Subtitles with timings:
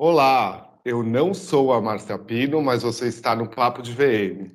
[0.00, 4.52] Olá, eu não sou a Márcia Pino, mas você está no Papo de VM.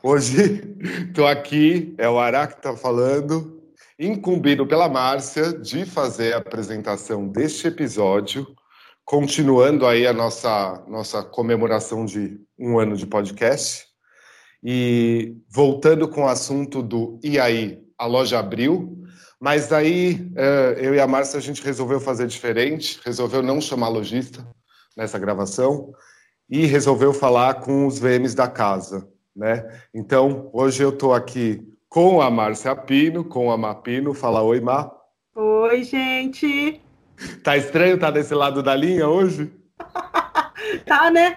[0.00, 0.62] Hoje
[1.08, 3.60] estou aqui, é o Ará que está falando,
[3.98, 8.46] incumbido pela Márcia de fazer a apresentação deste episódio,
[9.04, 13.84] continuando aí a nossa, nossa comemoração de um ano de podcast.
[14.62, 19.01] E voltando com o assunto do E aí, a loja abriu,
[19.42, 23.88] mas daí eh, eu e a Márcia a gente resolveu fazer diferente, resolveu não chamar
[23.88, 24.46] lojista
[24.96, 25.92] nessa gravação
[26.48, 29.66] e resolveu falar com os VMs da casa, né?
[29.92, 34.14] Então, hoje eu estou aqui com a Márcia Pino, com a Mapino.
[34.14, 34.88] Fala oi, Má.
[35.34, 36.80] Oi, gente.
[37.42, 39.52] Tá estranho estar tá desse lado da linha hoje?
[40.86, 41.36] tá, né?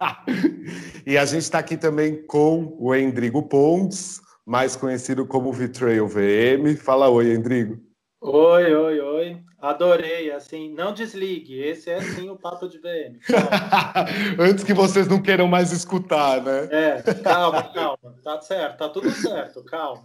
[1.06, 6.76] e a gente está aqui também com o Endrigo Pontes, mais conhecido como Vitrail VM.
[6.76, 7.78] Fala oi, Endrigo.
[8.20, 9.42] Oi, oi, oi.
[9.58, 13.18] Adorei, assim, não desligue, esse é sim o papo de VM.
[14.38, 16.68] Antes que vocês não queiram mais escutar, né?
[16.70, 20.02] É, calma, calma, tá certo, tá tudo certo, calma.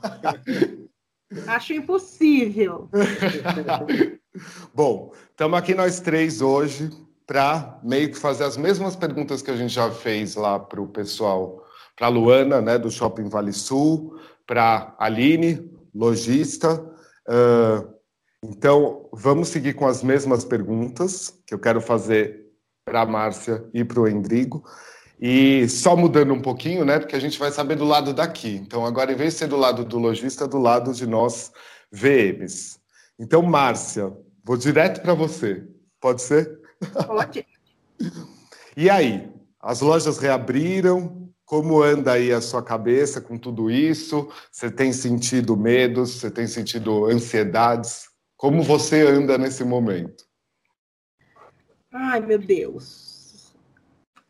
[1.47, 2.88] Acho impossível.
[4.73, 6.91] Bom, estamos aqui nós três hoje
[7.25, 10.88] para meio que fazer as mesmas perguntas que a gente já fez lá para o
[10.88, 11.66] pessoal,
[11.98, 16.76] para a Luana, né, do Shopping Vale Sul, para a Aline, lojista.
[17.28, 17.92] Uh,
[18.44, 22.45] então, vamos seguir com as mesmas perguntas que eu quero fazer
[22.86, 24.64] para a Márcia e para o Endrigo.
[25.20, 27.00] E só mudando um pouquinho, né?
[27.00, 28.56] Porque a gente vai saber do lado daqui.
[28.56, 31.52] Então, agora, em vez de ser do lado do lojista, é do lado de nós
[31.92, 32.80] VMs.
[33.20, 35.66] Então, Márcia, vou direto para você.
[36.00, 36.59] Pode ser?
[37.08, 37.44] Pode.
[38.78, 39.28] e aí?
[39.59, 41.27] As lojas reabriram?
[41.48, 44.30] Como anda aí a sua cabeça com tudo isso?
[44.52, 46.20] Você tem sentido medos?
[46.20, 48.09] Você tem sentido ansiedades?
[48.36, 50.25] Como você anda nesse momento?
[51.90, 53.56] Ai, meu Deus.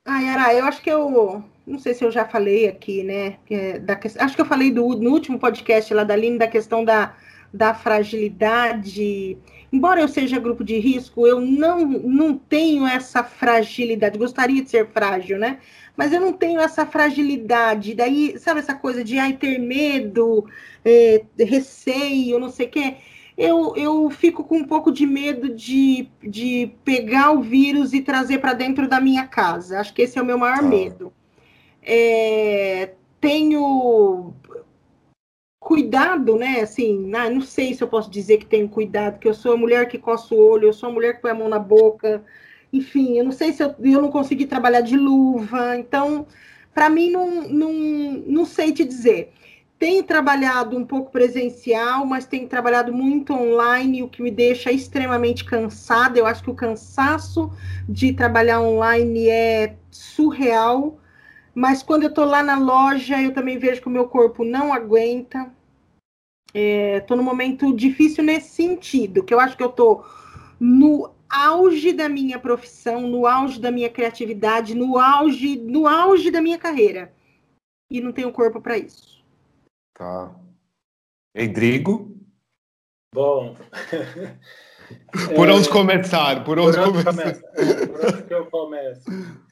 [0.05, 1.43] Ai, Ara, eu acho que eu.
[1.67, 3.37] Não sei se eu já falei aqui, né?
[3.51, 6.85] É da, acho que eu falei do, no último podcast lá da Aline da questão
[6.85, 7.13] da,
[7.53, 9.37] da fragilidade.
[9.71, 14.17] Embora eu seja grupo de risco, eu não, não tenho essa fragilidade.
[14.17, 15.59] Gostaria de ser frágil, né?
[15.97, 17.93] Mas eu não tenho essa fragilidade.
[17.93, 20.45] Daí, sabe essa coisa de ai, ter medo,
[20.85, 22.95] é, receio, não sei o quê
[23.37, 28.39] eu, eu fico com um pouco de medo de, de pegar o vírus e trazer
[28.39, 29.79] para dentro da minha casa.
[29.79, 30.63] Acho que esse é o meu maior ah.
[30.63, 31.13] medo.
[31.89, 34.33] É, tenho
[35.57, 36.59] cuidado, né?
[36.59, 39.87] Assim, não sei se eu posso dizer que tenho cuidado, que eu sou a mulher
[39.87, 42.23] que coça o olho, eu sou a mulher que põe a mão na boca.
[42.73, 45.77] Enfim, eu não sei se eu, eu não consegui trabalhar de luva.
[45.77, 46.27] Então,
[46.73, 47.73] para mim, não, não,
[48.27, 49.31] não sei te dizer.
[49.79, 55.45] Tenho trabalhado um pouco presencial, mas tenho trabalhado muito online, o que me deixa extremamente
[55.45, 56.19] cansada.
[56.19, 57.49] Eu acho que o cansaço
[57.87, 60.99] de trabalhar online é surreal.
[61.57, 64.71] Mas quando eu estou lá na loja, eu também vejo que o meu corpo não
[64.71, 65.51] aguenta.
[66.53, 70.05] Estou é, num momento difícil nesse sentido, que eu acho que eu estou
[70.59, 76.41] no auge da minha profissão, no auge da minha criatividade, no auge, no auge da
[76.41, 77.11] minha carreira.
[77.89, 79.25] E não tenho corpo para isso.
[79.95, 80.35] Tá.
[81.35, 82.15] Endrigo?
[83.11, 83.57] Bom.
[85.35, 85.71] Por onde é...
[85.71, 86.43] começar?
[86.45, 87.41] Por onde, por onde começar?
[87.41, 89.46] Por onde que eu começo?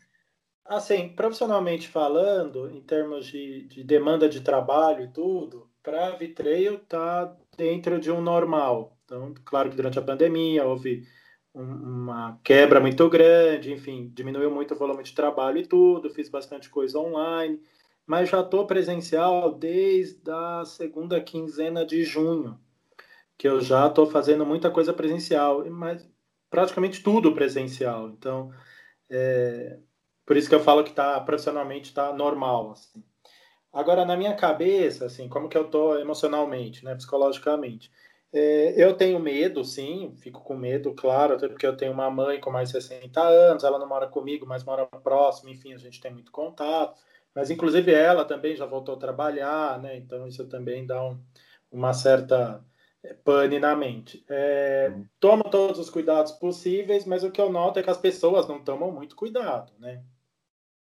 [0.66, 7.36] Assim, profissionalmente falando, em termos de, de demanda de trabalho e tudo, para Vitreio tá
[7.56, 8.98] dentro de um normal.
[9.06, 11.08] Então, claro que durante a pandemia houve
[11.54, 16.30] um, uma quebra muito grande, enfim, diminuiu muito o volume de trabalho e tudo, fiz
[16.30, 17.62] bastante coisa online
[18.06, 22.60] mas já estou presencial desde a segunda quinzena de junho,
[23.38, 26.08] que eu já estou fazendo muita coisa presencial, mas
[26.50, 28.10] praticamente tudo presencial.
[28.10, 28.52] Então,
[29.10, 29.80] é,
[30.26, 32.72] por isso que eu falo que tá profissionalmente está normal.
[32.72, 33.04] Assim.
[33.72, 37.92] Agora, na minha cabeça, assim, como que eu estou emocionalmente, né, psicologicamente,
[38.34, 42.40] é, eu tenho medo, sim, fico com medo, claro, até porque eu tenho uma mãe
[42.40, 46.02] com mais de 60 anos, ela não mora comigo, mas mora próximo, enfim, a gente
[46.02, 47.00] tem muito contato.
[47.34, 49.98] Mas, inclusive, ela também já voltou a trabalhar, né?
[49.98, 51.20] Então, isso também dá um,
[51.70, 52.64] uma certa
[53.04, 54.26] eh, pane na mente.
[54.30, 55.06] É, uhum.
[55.20, 58.64] tomo todos os cuidados possíveis, mas o que eu noto é que as pessoas não
[58.64, 60.02] tomam muito cuidado, né?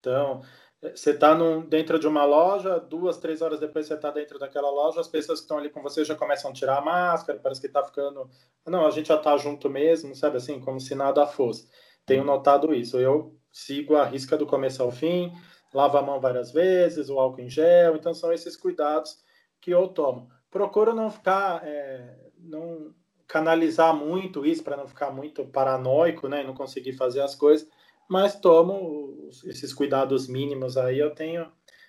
[0.01, 0.41] Então,
[0.81, 1.33] você está
[1.69, 5.39] dentro de uma loja, duas, três horas depois você está dentro daquela loja, as pessoas
[5.39, 8.27] que estão ali com você já começam a tirar a máscara, parece que está ficando.
[8.65, 11.69] Não, a gente já está junto mesmo, sabe assim, como se nada fosse.
[12.05, 12.97] Tenho notado isso.
[12.97, 15.31] Eu sigo a risca do começo ao fim,
[15.73, 17.95] lava a mão várias vezes, o álcool em gel.
[17.95, 19.19] Então, são esses cuidados
[19.61, 20.29] que eu tomo.
[20.49, 21.61] Procuro não ficar.
[21.63, 22.93] É, não,
[23.31, 26.43] canalizar muito isso para não ficar muito paranoico, né?
[26.43, 27.65] Não conseguir fazer as coisas,
[28.11, 31.47] mas tomo esses cuidados mínimos aí, eu tenho,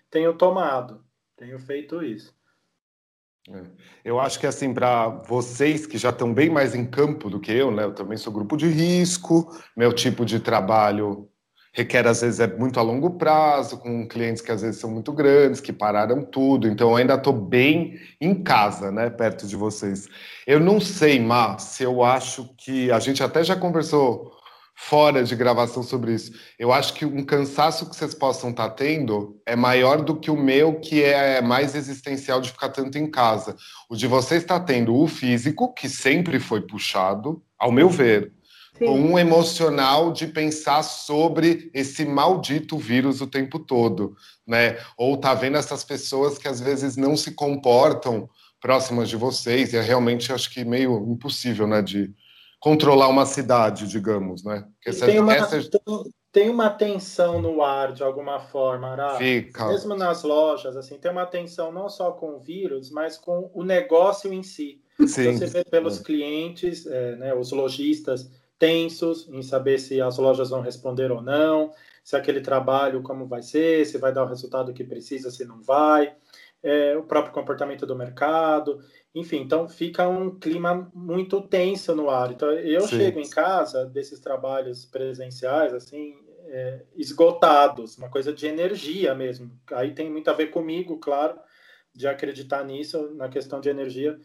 [0.08, 1.04] tenho tomado,
[1.36, 2.32] tenho feito isso.
[3.50, 3.64] É.
[4.04, 7.50] Eu acho que assim, para vocês que já estão bem mais em campo do que
[7.50, 7.82] eu, né?
[7.82, 11.28] Eu também sou grupo de risco, meu tipo de trabalho
[11.74, 15.10] requer às vezes é muito a longo prazo, com clientes que às vezes são muito
[15.12, 20.06] grandes, que pararam tudo, então eu ainda estou bem em casa, né, perto de vocês.
[20.46, 24.41] Eu não sei, Má, se eu acho que a gente até já conversou
[24.74, 26.32] fora de gravação sobre isso.
[26.58, 30.30] Eu acho que um cansaço que vocês possam estar tá tendo é maior do que
[30.30, 33.56] o meu, que é mais existencial de ficar tanto em casa.
[33.88, 38.32] O de vocês está tendo o físico, que sempre foi puxado, ao meu ver,
[38.78, 38.88] Sim.
[38.88, 44.16] um emocional de pensar sobre esse maldito vírus o tempo todo,
[44.46, 44.78] né?
[44.96, 48.28] Ou tá vendo essas pessoas que às vezes não se comportam
[48.60, 52.12] próximas de vocês, e é realmente acho que meio impossível, né, de
[52.62, 54.64] controlar uma cidade, digamos, né?
[54.86, 55.60] Essa, tem, uma, essa...
[56.30, 59.16] tem uma tensão no ar de alguma forma, Ará.
[59.16, 59.66] Fica.
[59.66, 63.64] Mesmo nas lojas, assim, tem uma tensão não só com o vírus, mas com o
[63.64, 64.80] negócio em si.
[65.04, 65.36] Sim.
[65.36, 66.04] Você vê pelos é.
[66.04, 68.30] clientes, é, né, os lojistas
[68.60, 71.72] tensos em saber se as lojas vão responder ou não,
[72.04, 75.60] se aquele trabalho como vai ser, se vai dar o resultado que precisa, se não
[75.60, 76.14] vai,
[76.62, 78.78] é, o próprio comportamento do mercado.
[79.14, 82.30] Enfim, então fica um clima muito tenso no ar.
[82.30, 82.98] Então eu Sim.
[82.98, 86.14] chego em casa desses trabalhos presenciais assim
[86.46, 89.50] é, esgotados, uma coisa de energia mesmo.
[89.72, 91.38] Aí tem muito a ver comigo, claro,
[91.94, 94.18] de acreditar nisso na questão de energia.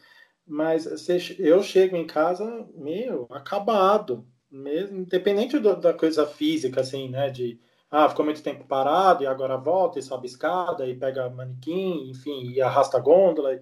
[0.46, 1.08] Mas
[1.38, 7.28] eu chego em casa meio acabado, mesmo, independente do, da coisa física, assim, né?
[7.28, 12.10] De ah, ficou muito tempo parado e agora volta e sobe escada e pega manequim,
[12.10, 13.58] enfim, e arrasta a gôndola.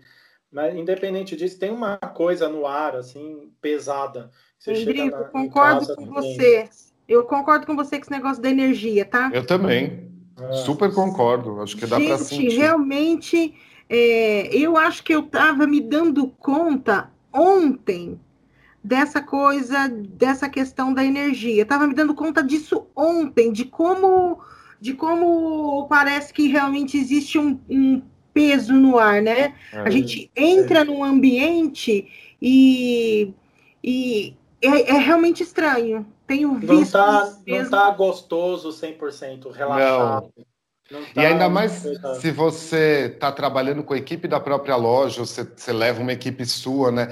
[0.51, 4.31] Mas, independente disso, tem uma coisa no ar, assim, pesada.
[4.59, 6.69] Você Rodrigo, na, concordo com você.
[7.09, 9.31] Eu concordo com você com esse negócio da energia, tá?
[9.33, 10.11] Eu também.
[10.37, 11.61] Ah, Super concordo.
[11.61, 12.57] Acho que dá para sentir.
[12.57, 13.55] realmente,
[13.89, 18.21] é, eu acho que eu estava me dando conta ontem
[18.87, 21.63] dessa coisa, dessa questão da energia.
[21.63, 24.41] Estava me dando conta disso ontem, de como,
[24.81, 28.01] de como parece que realmente existe um, um
[28.33, 29.55] peso no ar, né?
[29.73, 30.85] É, a gente entra é.
[30.85, 32.07] num ambiente
[32.41, 33.35] e,
[33.83, 36.07] e é, é, realmente estranho.
[36.25, 36.73] Tenho visto.
[36.73, 40.33] Não tá, não tá gostoso 100% relaxado.
[40.37, 40.45] Não.
[40.89, 41.85] Tá e ainda mais
[42.21, 46.45] se você está trabalhando com a equipe da própria loja, você, você leva uma equipe
[46.47, 47.09] sua, né?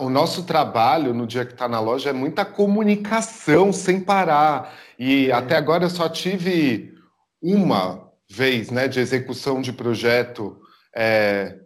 [0.00, 4.74] o nosso trabalho no dia que está na loja é muita comunicação sem parar.
[4.98, 5.32] E é.
[5.32, 6.94] até agora eu só tive
[7.42, 10.60] uma vez né, de execução de projeto
[10.94, 11.58] é,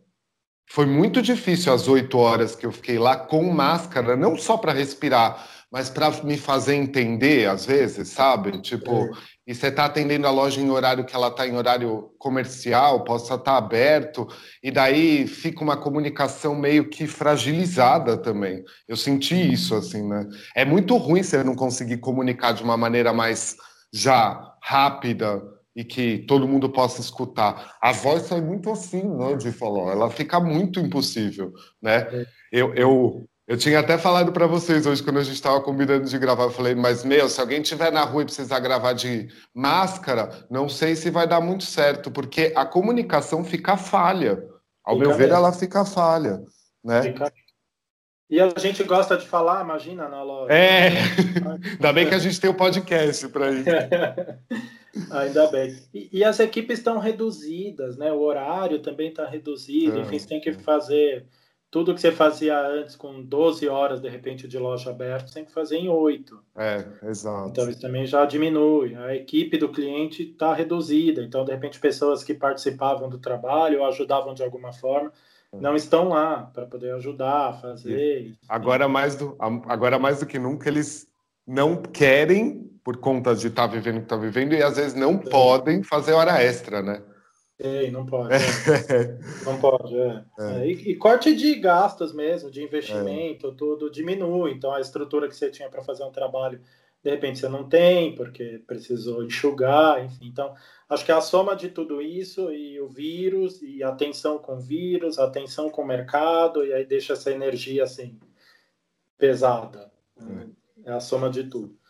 [0.72, 4.72] foi muito difícil as oito horas que eu fiquei lá com máscara, não só para
[4.72, 8.58] respirar, mas para me fazer entender, às vezes, sabe?
[8.60, 9.10] Tipo, é.
[9.46, 13.34] E você está atendendo a loja em horário que ela está em horário comercial, possa
[13.34, 14.26] estar tá aberto,
[14.62, 18.62] e daí fica uma comunicação meio que fragilizada também.
[18.86, 20.26] Eu senti isso, assim, né?
[20.54, 23.56] É muito ruim você não conseguir comunicar de uma maneira mais
[23.92, 25.42] já rápida,
[25.74, 27.76] e que todo mundo possa escutar.
[27.80, 32.00] A voz sai muito assim, né, de falar, ela fica muito impossível, né?
[32.00, 32.26] É.
[32.52, 36.18] Eu, eu, eu tinha até falado para vocês hoje, quando a gente estava combinando de
[36.18, 40.46] gravar, eu falei, mas, meu, se alguém estiver na rua e precisar gravar de máscara,
[40.48, 44.44] não sei se vai dar muito certo, porque a comunicação fica falha.
[44.84, 45.36] Ao fica meu ver, mesmo.
[45.36, 46.42] ela fica falha,
[46.84, 47.02] né?
[47.02, 47.32] Fica.
[48.30, 50.52] E a gente gosta de falar, imagina, na loja.
[50.52, 50.88] É,
[51.74, 53.68] ainda bem que a gente tem o um podcast para isso.
[55.10, 55.74] Ainda bem.
[55.94, 58.12] E, e, as equipes estão reduzidas, né?
[58.12, 59.98] O horário também está reduzido.
[59.98, 61.26] Enfim, você tem que fazer
[61.72, 65.44] tudo que você fazia antes com 12 horas, de repente, de loja aberta, você tem
[65.46, 66.38] que fazer em 8.
[66.54, 67.48] É, exato.
[67.48, 68.94] Então, isso também já diminui.
[68.94, 71.22] A equipe do cliente está reduzida.
[71.22, 75.10] Então, de repente, pessoas que participavam do trabalho ou ajudavam de alguma forma
[75.50, 78.34] não estão lá para poder ajudar a fazer.
[78.46, 81.08] Agora mais, do, agora, mais do que nunca, eles
[81.46, 84.94] não querem por conta de estar tá vivendo o que está vivendo e às vezes
[84.94, 85.30] não Sim.
[85.30, 87.02] podem fazer hora extra, né?
[87.90, 88.34] Não pode.
[88.34, 88.38] É.
[89.44, 90.24] não pode, é.
[90.38, 90.66] é.
[90.66, 93.54] E, e, corte de gastos mesmo, de investimento, é.
[93.54, 94.52] tudo diminui.
[94.52, 96.60] Então a estrutura que você tinha para fazer um trabalho,
[97.02, 100.26] de repente você não tem, porque precisou enxugar, enfim.
[100.26, 100.54] Então,
[100.88, 104.60] acho que a soma de tudo isso e o vírus, e a tensão com o
[104.60, 108.18] vírus, a tensão com o mercado, e aí deixa essa energia assim
[109.18, 109.90] pesada.
[110.84, 111.81] É, é a soma de tudo.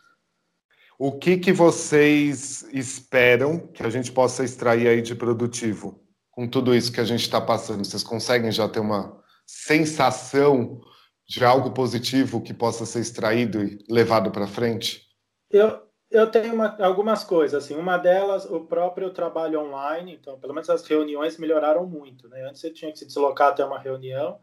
[1.05, 6.73] O que, que vocês esperam que a gente possa extrair aí de produtivo com tudo
[6.73, 7.85] isso que a gente está passando?
[7.85, 10.81] Vocês conseguem já ter uma sensação
[11.27, 15.03] de algo positivo que possa ser extraído e levado para frente?
[15.51, 20.55] Eu, eu tenho uma, algumas coisas, assim, uma delas, o próprio trabalho online, então, pelo
[20.55, 22.47] menos as reuniões melhoraram muito, né?
[22.49, 24.39] Antes você tinha que se deslocar até uma reunião,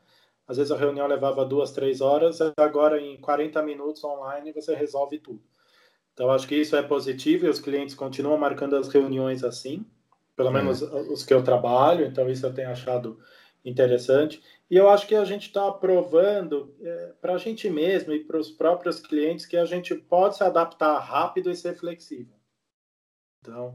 [0.46, 5.20] às vezes a reunião levava duas, três horas, agora em 40 minutos online você resolve
[5.20, 5.42] tudo.
[6.20, 9.86] Então, acho que isso é positivo e os clientes continuam marcando as reuniões assim,
[10.36, 13.18] pelo menos os que eu trabalho, então isso eu tenho achado
[13.64, 14.44] interessante.
[14.70, 18.38] E eu acho que a gente está provando é, para a gente mesmo e para
[18.38, 22.36] os próprios clientes que a gente pode se adaptar rápido e ser flexível.
[23.42, 23.74] Então,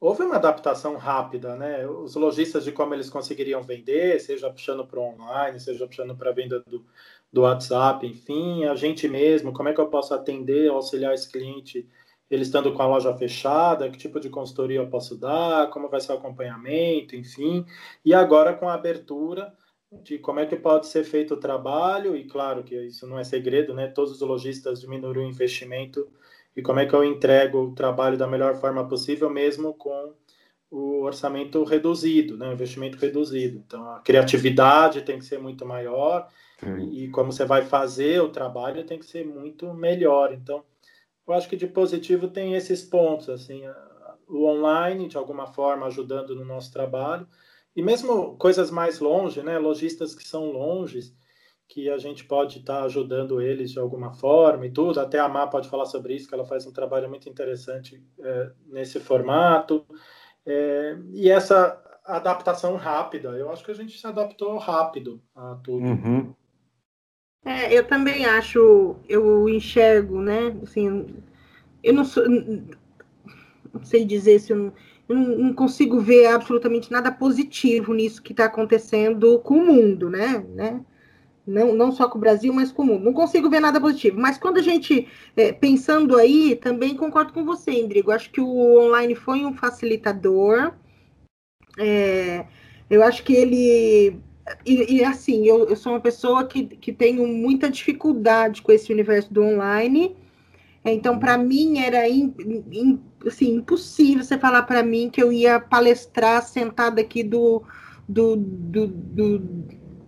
[0.00, 1.86] houve uma adaptação rápida, né?
[1.86, 6.60] Os lojistas de como eles conseguiriam vender, seja puxando para online, seja puxando para venda
[6.60, 6.84] do,
[7.32, 11.88] do WhatsApp, enfim, a gente mesmo, como é que eu posso atender, auxiliar esse cliente,
[12.30, 16.00] ele estando com a loja fechada, que tipo de consultoria eu posso dar, como vai
[16.00, 17.64] ser o acompanhamento, enfim.
[18.04, 19.52] E agora com a abertura
[20.02, 23.24] de como é que pode ser feito o trabalho, e claro que isso não é
[23.24, 23.88] segredo, né?
[23.88, 26.08] Todos os lojistas diminuíram o investimento
[26.56, 30.14] e como é que eu entrego o trabalho da melhor forma possível, mesmo com
[30.70, 32.48] o orçamento reduzido, né?
[32.48, 33.62] o investimento reduzido.
[33.64, 36.28] Então, a criatividade tem que ser muito maior
[36.80, 40.32] e, e como você vai fazer o trabalho tem que ser muito melhor.
[40.32, 40.64] Então,
[41.26, 43.62] eu acho que de positivo tem esses pontos, assim,
[44.28, 47.26] o online, de alguma forma, ajudando no nosso trabalho,
[47.74, 51.14] e mesmo coisas mais longe, né, lojistas que são longes,
[51.68, 55.00] que a gente pode estar tá ajudando eles de alguma forma e tudo.
[55.00, 58.50] Até a Má pode falar sobre isso, que ela faz um trabalho muito interessante é,
[58.66, 59.84] nesse formato.
[60.46, 65.86] É, e essa adaptação rápida, eu acho que a gente se adaptou rápido a tudo.
[65.86, 66.34] Uhum.
[67.44, 70.56] É, eu também acho, eu enxergo, né?
[70.62, 71.14] Assim,
[71.82, 74.72] eu não, sou, não sei dizer se eu não,
[75.08, 80.38] eu não consigo ver absolutamente nada positivo nisso que está acontecendo com o mundo, né?
[80.54, 80.84] né?
[81.46, 83.04] Não, não só com o Brasil, mas com o mundo.
[83.04, 84.18] Não consigo ver nada positivo.
[84.18, 88.10] Mas quando a gente, é, pensando aí, também concordo com você, Indrigo.
[88.10, 90.72] Acho que o online foi um facilitador.
[91.78, 92.46] É,
[92.88, 94.18] eu acho que ele.
[94.64, 98.92] E, e assim, eu, eu, sou uma pessoa que, que tenho muita dificuldade com esse
[98.92, 100.16] universo do online.
[100.84, 102.34] Então, para mim, era in,
[102.70, 107.62] in, assim, impossível você falar para mim que eu ia palestrar sentada aqui do,
[108.06, 109.38] do, do, do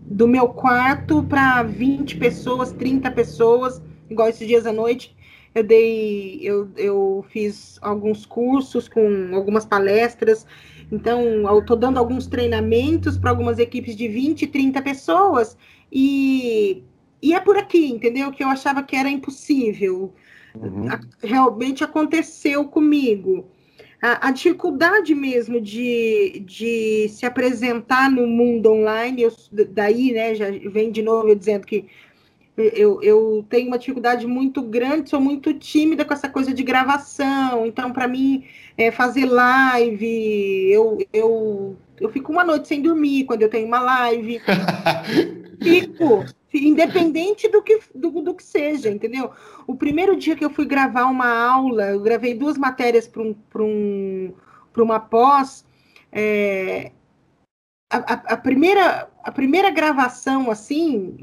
[0.08, 5.14] do meu quarto para 20 pessoas, 30 pessoas, igual esses dias à noite.
[5.54, 10.46] Eu dei, eu, eu fiz alguns cursos com algumas palestras.
[10.92, 15.56] Então, eu estou dando alguns treinamentos para algumas equipes de 20, 30 pessoas.
[15.90, 16.84] E,
[17.22, 18.30] e é por aqui, entendeu?
[18.30, 20.12] Que eu achava que era impossível.
[20.54, 20.86] Uhum.
[21.22, 23.46] Realmente aconteceu comigo
[24.00, 29.32] a, a, dificuldade mesmo de, de se apresentar no mundo online, eu,
[29.70, 31.86] daí, né, já vem de novo eu dizendo que
[32.56, 37.66] eu, eu tenho uma dificuldade muito grande, sou muito tímida com essa coisa de gravação,
[37.66, 38.44] então, para mim,
[38.78, 43.80] é, fazer live, eu, eu, eu fico uma noite sem dormir quando eu tenho uma
[43.80, 44.40] live.
[45.62, 46.24] Fico,
[46.58, 49.30] independente do que, do, do, que seja, entendeu?
[49.66, 53.34] O primeiro dia que eu fui gravar uma aula, eu gravei duas matérias para um,
[53.58, 54.32] um,
[54.76, 55.64] uma pós.
[56.12, 56.92] É,
[57.90, 61.16] a, a, a, primeira, a primeira gravação, assim,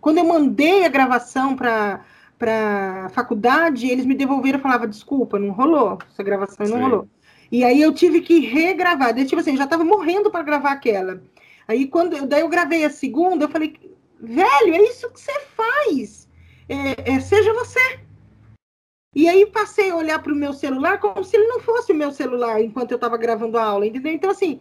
[0.00, 2.04] quando eu mandei a gravação para
[2.36, 6.82] para faculdade, eles me devolveram e falavam, desculpa, não rolou, essa gravação não Sim.
[6.82, 7.08] rolou.
[7.50, 11.22] E aí eu tive que regravar, daí, tipo assim, já estava morrendo para gravar aquela.
[11.66, 13.78] Aí quando daí eu gravei a segunda, eu falei,
[14.24, 16.28] velho, é isso que você faz.
[16.68, 18.00] É, é, seja você.
[19.14, 21.94] E aí passei a olhar para o meu celular como se ele não fosse o
[21.94, 24.12] meu celular enquanto eu estava gravando a aula, entendeu?
[24.12, 24.60] Então, assim,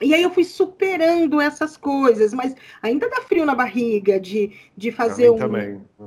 [0.00, 4.90] e aí eu fui superando essas coisas, mas ainda dá frio na barriga de, de
[4.90, 5.38] fazer um,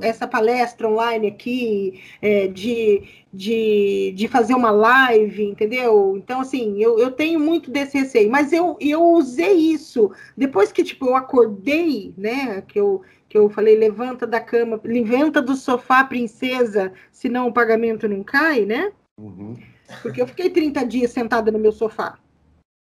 [0.02, 6.16] essa palestra online aqui, é, de, de, de fazer uma live, entendeu?
[6.18, 10.12] Então, assim, eu, eu tenho muito desse receio, mas eu, eu usei isso.
[10.36, 15.40] Depois que, tipo, eu acordei, né, que eu, que eu falei, levanta da cama, levanta
[15.40, 18.92] do sofá, princesa, senão o pagamento não cai, né?
[19.20, 19.56] Uhum.
[20.02, 22.18] Porque eu fiquei 30 dias sentada no meu sofá.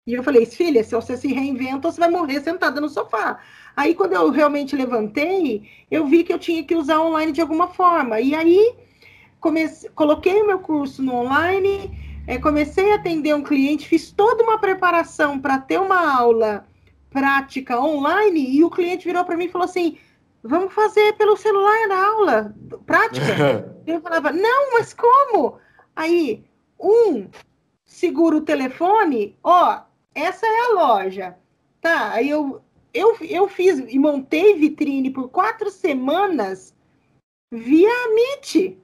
[0.09, 3.41] E eu falei, filha, se você se reinventa, você vai morrer sentada no sofá.
[3.77, 7.69] Aí, quando eu realmente levantei, eu vi que eu tinha que usar online de alguma
[7.69, 8.19] forma.
[8.19, 8.75] E aí,
[9.39, 11.91] comecei, coloquei o meu curso no online,
[12.27, 16.67] é, comecei a atender um cliente, fiz toda uma preparação para ter uma aula
[17.11, 19.99] prática online, e o cliente virou para mim e falou assim:
[20.43, 23.77] vamos fazer pelo celular na aula prática?
[23.87, 25.59] eu falava, não, mas como?
[25.95, 26.47] Aí,
[26.81, 27.29] um
[27.85, 29.83] segura o telefone, ó,
[30.23, 31.37] essa é a loja.
[31.81, 32.61] Tá, aí eu
[32.93, 36.75] eu, eu fiz e montei vitrine por quatro semanas
[37.53, 38.77] via Meet.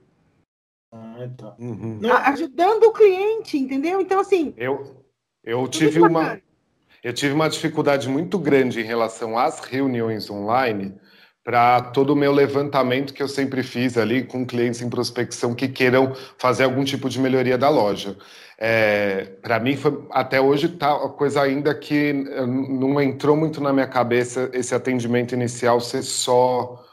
[0.91, 1.55] Ah, tá.
[1.59, 1.99] Uhum.
[2.25, 3.99] Ajudando o cliente, entendeu?
[3.99, 4.53] Então, assim.
[4.55, 5.03] Eu,
[5.43, 6.41] eu tive uma.
[7.03, 10.95] Eu tive uma dificuldade muito grande em relação às reuniões online
[11.45, 15.67] para todo o meu levantamento que eu sempre fiz ali com clientes em prospecção que
[15.67, 18.17] queiram fazer algum tipo de melhoria da loja.
[18.57, 23.61] É, para mim, foi, até hoje, tá a coisa ainda que eh, não entrou muito
[23.61, 26.83] na minha cabeça esse atendimento inicial ser só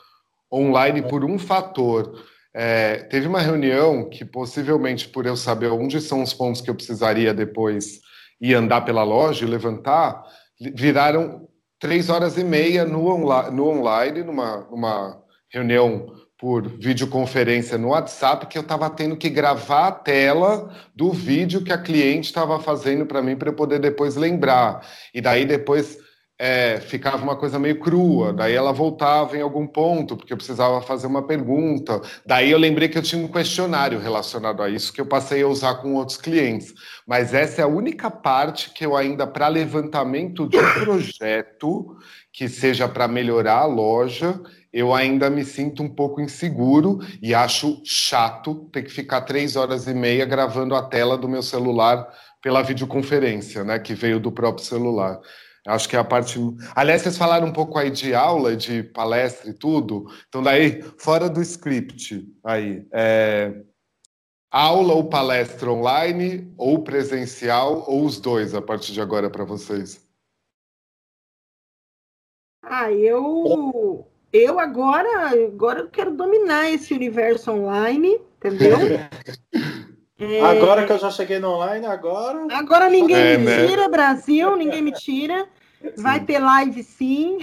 [0.52, 2.22] online por um fator.
[2.52, 6.74] É, teve uma reunião que, possivelmente, por eu saber onde são os pontos que eu
[6.74, 8.00] precisaria depois
[8.38, 10.22] ir andar pela loja e levantar,
[10.74, 11.48] viraram
[11.82, 15.20] três horas e meia no, onla no online, numa, numa
[15.50, 21.64] reunião por videoconferência no WhatsApp que eu estava tendo que gravar a tela do vídeo
[21.64, 24.86] que a cliente estava fazendo para mim para eu poder depois lembrar.
[25.12, 25.98] E daí depois
[26.38, 28.32] é, ficava uma coisa meio crua.
[28.32, 32.00] Daí ela voltava em algum ponto porque eu precisava fazer uma pergunta.
[32.26, 35.48] Daí eu lembrei que eu tinha um questionário relacionado a isso que eu passei a
[35.48, 36.74] usar com outros clientes.
[37.06, 41.96] Mas essa é a única parte que eu ainda para levantamento de projeto
[42.32, 44.40] que seja para melhorar a loja
[44.72, 49.86] eu ainda me sinto um pouco inseguro e acho chato ter que ficar três horas
[49.86, 52.08] e meia gravando a tela do meu celular
[52.40, 55.20] pela videoconferência, né, que veio do próprio celular.
[55.66, 56.38] Acho que é a parte.
[56.74, 60.06] Aliás, vocês falaram um pouco aí de aula, de palestra e tudo.
[60.28, 63.62] Então, daí, fora do script, aí, é...
[64.50, 70.04] aula ou palestra online, ou presencial, ou os dois a partir de agora para vocês?
[72.64, 78.78] Ah, eu eu agora, agora eu quero dominar esse universo online, entendeu?
[80.24, 80.40] é...
[80.40, 82.46] Agora que eu já cheguei no online, agora.
[82.52, 83.66] Agora ninguém é, me né?
[83.66, 85.46] tira, Brasil, ninguém me tira.
[85.96, 86.26] Vai sim.
[86.26, 87.38] ter live sim.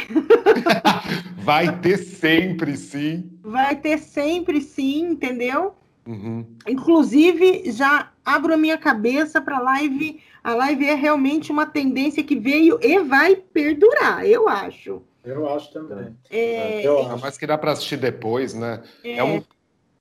[1.44, 3.30] Vai ter sempre sim.
[3.42, 5.76] Vai ter sempre sim, entendeu?
[6.08, 6.46] Uhum.
[6.68, 10.22] Inclusive, já abro a minha cabeça para live.
[10.44, 15.02] A live é realmente uma tendência que veio e vai perdurar, eu acho.
[15.24, 16.16] Eu acho também.
[16.30, 17.22] É, eu acho.
[17.22, 18.82] Mas que dá para assistir depois, né?
[19.04, 19.44] É, é um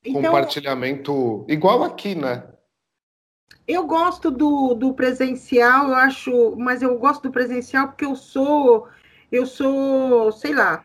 [0.04, 2.44] então, compartilhamento igual aqui, né?
[3.68, 8.88] Eu gosto do, do presencial, eu acho, mas eu gosto do presencial porque eu sou,
[9.30, 10.82] eu sou, sei lá,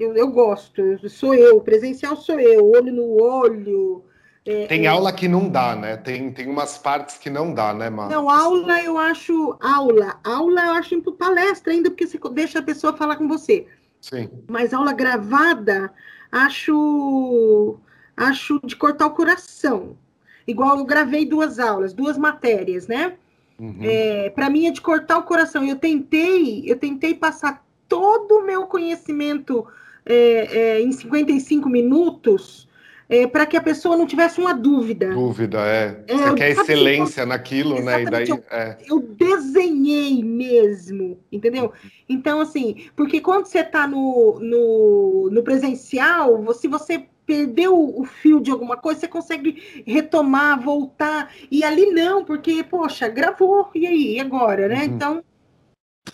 [0.00, 4.02] eu, eu gosto, sou eu, presencial sou eu, olho no olho,
[4.44, 4.88] é, tem é...
[4.88, 5.96] aula que não dá, né?
[5.96, 8.10] Tem, tem umas partes que não dá, né, Mar?
[8.10, 10.18] Não, aula eu acho aula.
[10.24, 13.66] Aula eu acho palestra ainda, porque você deixa a pessoa falar com você.
[14.00, 14.28] Sim.
[14.48, 15.92] Mas aula gravada,
[16.30, 17.78] acho
[18.16, 19.96] acho de cortar o coração.
[20.46, 23.14] Igual eu gravei duas aulas, duas matérias, né?
[23.58, 23.78] Uhum.
[23.80, 25.64] É, Para mim é de cortar o coração.
[25.64, 29.66] Eu tentei, eu tentei passar todo o meu conhecimento
[30.04, 32.68] é, é, em 55 minutos
[33.12, 35.10] é, para que a pessoa não tivesse uma dúvida.
[35.10, 36.02] Dúvida, é.
[36.08, 38.02] é Você quer excelência naquilo, né?
[38.02, 38.78] E daí, eu, é.
[38.88, 41.72] eu desenhei mesmo, entendeu?
[42.08, 48.40] Então, assim, porque quando você está no, no, no presencial, se você perdeu o fio
[48.40, 51.30] de alguma coisa, você consegue retomar, voltar.
[51.50, 54.78] E ali não, porque, poxa, gravou, e aí, e agora, né?
[54.78, 54.84] Uhum.
[54.84, 55.24] Então,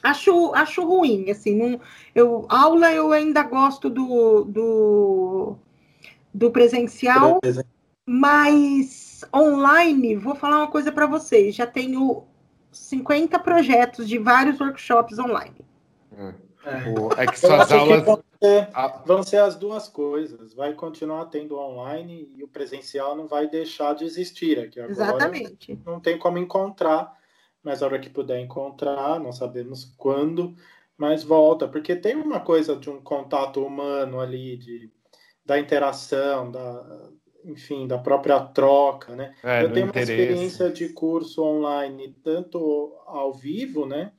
[0.02, 1.80] acho, acho ruim, assim, não,
[2.12, 5.58] eu, aula eu ainda gosto do, do
[6.38, 7.40] do presencial,
[8.06, 12.24] mas online, vou falar uma coisa para vocês, já tenho
[12.70, 15.66] 50 projetos de vários workshops online.
[16.16, 16.34] É.
[16.64, 17.22] É.
[17.22, 17.98] é que suas aulas...
[17.98, 18.68] Que vão, ser,
[19.04, 20.54] vão ser as duas coisas.
[20.54, 24.92] Vai continuar tendo online e o presencial não vai deixar de existir aqui agora.
[24.92, 25.80] Exatamente.
[25.84, 27.12] Não tem como encontrar,
[27.64, 30.54] mas a hora que puder encontrar, não sabemos quando,
[30.96, 34.90] mas volta, porque tem uma coisa de um contato humano ali, de
[35.48, 37.08] da interação, da,
[37.42, 39.34] enfim, da própria troca, né?
[39.42, 40.12] É, eu tenho interesse.
[40.12, 44.12] uma experiência de curso online, tanto ao vivo, né?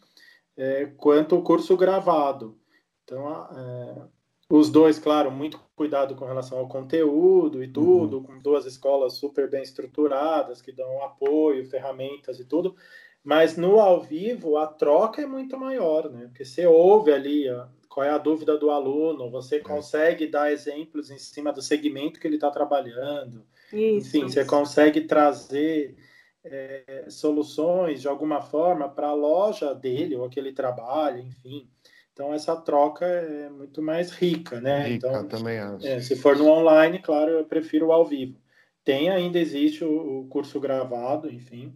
[0.58, 2.58] É, quanto o curso gravado.
[3.04, 4.08] Então, é,
[4.50, 8.24] os dois, claro, muito cuidado com relação ao conteúdo e tudo, uhum.
[8.24, 12.76] com duas escolas super bem estruturadas, que dão apoio, ferramentas e tudo.
[13.24, 16.28] Mas no ao vivo, a troca é muito maior, né?
[16.28, 17.46] Porque você ouve ali
[17.90, 19.60] qual é a dúvida do aluno, você é.
[19.60, 23.44] consegue dar exemplos em cima do segmento que ele está trabalhando.
[23.74, 24.36] Isso, Enfim, isso.
[24.36, 25.98] você consegue trazer
[26.44, 31.70] é, soluções de alguma forma para a loja dele ou aquele trabalho, enfim.
[32.14, 34.88] Então essa troca é muito mais rica, né?
[34.88, 35.86] Rica, então, também acho.
[35.86, 38.40] É, se for no online, claro, eu prefiro o ao vivo.
[38.84, 41.74] Tem ainda existe o, o curso gravado, enfim.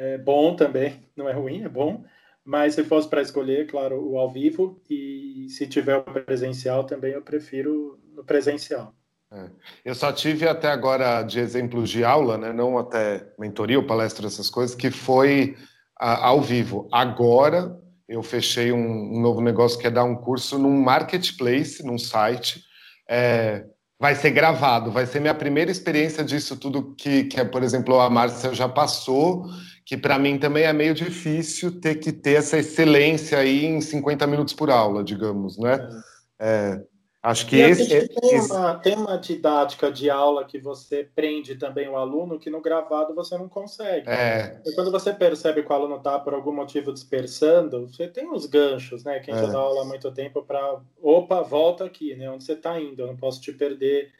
[0.00, 2.04] É bom também, não é ruim, é bom
[2.44, 7.14] Mas se fosse para escolher, claro, o ao vivo e se tiver o presencial também,
[7.14, 8.94] eu prefiro no presencial.
[9.32, 9.50] É.
[9.84, 14.28] Eu só tive até agora de exemplos de aula, né, não até mentoria ou palestra,
[14.28, 15.56] essas coisas, que foi
[15.98, 16.88] a, ao vivo.
[16.92, 17.76] Agora
[18.08, 22.62] eu fechei um, um, novo negócio que é dar um curso num marketplace, num site.
[23.10, 23.66] É,
[23.98, 27.98] vai ser gravado, vai ser minha primeira experiência disso tudo que, que é, por exemplo,
[27.98, 29.44] a Márcia já passou,
[29.88, 34.26] que para mim também é meio difícil ter que ter essa excelência aí em 50
[34.26, 35.78] minutos por aula, digamos, né?
[36.38, 36.78] É,
[37.22, 41.88] Acho que esse, é tem, uma, tem uma didática de aula que você prende também
[41.88, 44.08] o aluno que no gravado você não consegue.
[44.10, 44.60] É.
[44.64, 48.44] E quando você percebe que o aluno está por algum motivo dispersando, você tem os
[48.44, 49.20] ganchos, né?
[49.20, 49.38] Quem é.
[49.38, 52.30] já dá aula há muito tempo para opa, volta aqui, né?
[52.30, 53.00] Onde você está indo?
[53.00, 54.12] Eu não posso te perder,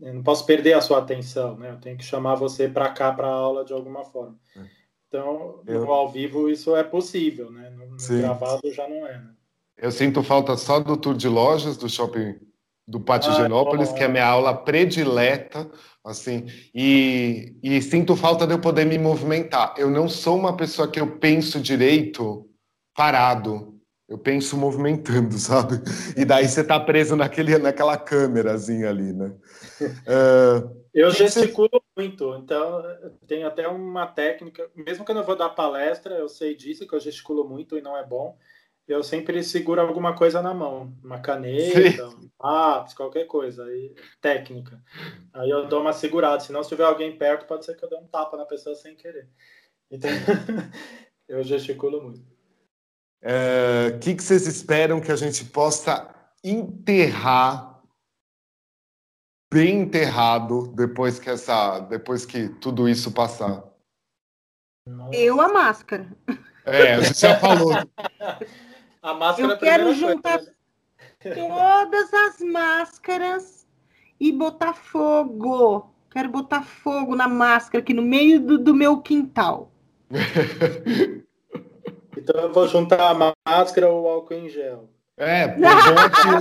[0.00, 1.72] eu não posso perder a sua atenção, né?
[1.72, 4.34] Eu tenho que chamar você para cá para a aula de alguma forma.
[4.56, 4.83] É.
[5.14, 5.84] Então, eu...
[5.84, 7.70] no ao vivo isso é possível, né?
[7.70, 9.12] No, no gravado já não é.
[9.12, 9.30] Né?
[9.78, 12.34] Eu sinto falta só do tour de lojas do shopping
[12.86, 15.70] do Pátio ah, Genópolis, que é a minha aula predileta,
[16.04, 19.74] assim, e, e sinto falta de eu poder me movimentar.
[19.78, 22.46] Eu não sou uma pessoa que eu penso direito
[22.94, 23.72] parado.
[24.06, 25.80] Eu penso movimentando, sabe?
[26.16, 29.32] E daí você tá preso naquele, naquela câmerazinha ali, né?
[29.80, 32.82] Uh, eu gesticulo muito, então
[33.26, 36.94] tem até uma técnica, mesmo que eu não vou dar palestra, eu sei disso, que
[36.94, 38.38] eu gesticulo muito e não é bom
[38.86, 42.16] eu sempre seguro alguma coisa na mão, uma caneta, Sim.
[42.16, 44.80] um lápis, qualquer coisa, aí, técnica.
[45.32, 47.96] Aí eu dou uma segurada, senão se tiver alguém perto, pode ser que eu dê
[47.96, 49.28] um tapa na pessoa sem querer.
[49.90, 50.10] Então,
[51.26, 52.20] eu gesticulo muito.
[52.20, 52.24] O
[53.22, 57.73] é, que, que vocês esperam que a gente possa enterrar
[59.54, 63.62] bem enterrado depois que essa, depois que tudo isso passar?
[65.12, 66.08] Eu a máscara.
[66.66, 67.72] É, gente já falou.
[69.00, 70.52] A máscara Eu quero juntar coisa.
[71.22, 73.64] todas as máscaras
[74.18, 75.94] e botar fogo.
[76.10, 79.70] Quero botar fogo na máscara aqui no meio do, do meu quintal.
[82.16, 84.88] então eu vou juntar a máscara ou o álcool em gel.
[85.16, 85.60] É, pô,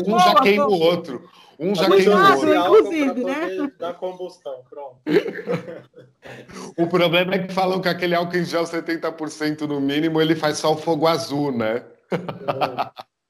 [0.08, 1.30] um já queima o outro.
[1.60, 2.56] Um já queima o outro.
[2.56, 3.72] Inclusive, né?
[3.80, 4.98] Da combustão, pronto.
[6.78, 10.58] o problema é que falam que aquele álcool em gel 70% no mínimo, ele faz
[10.58, 11.84] só o fogo azul, né?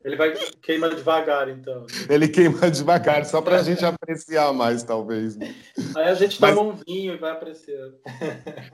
[0.04, 1.86] Ele vai queima devagar, então.
[2.10, 5.38] Ele queima devagar, só para a gente apreciar mais, talvez.
[5.38, 5.56] Né?
[5.96, 6.54] Aí a gente Mas...
[6.54, 7.96] toma um vinho e vai apreciando.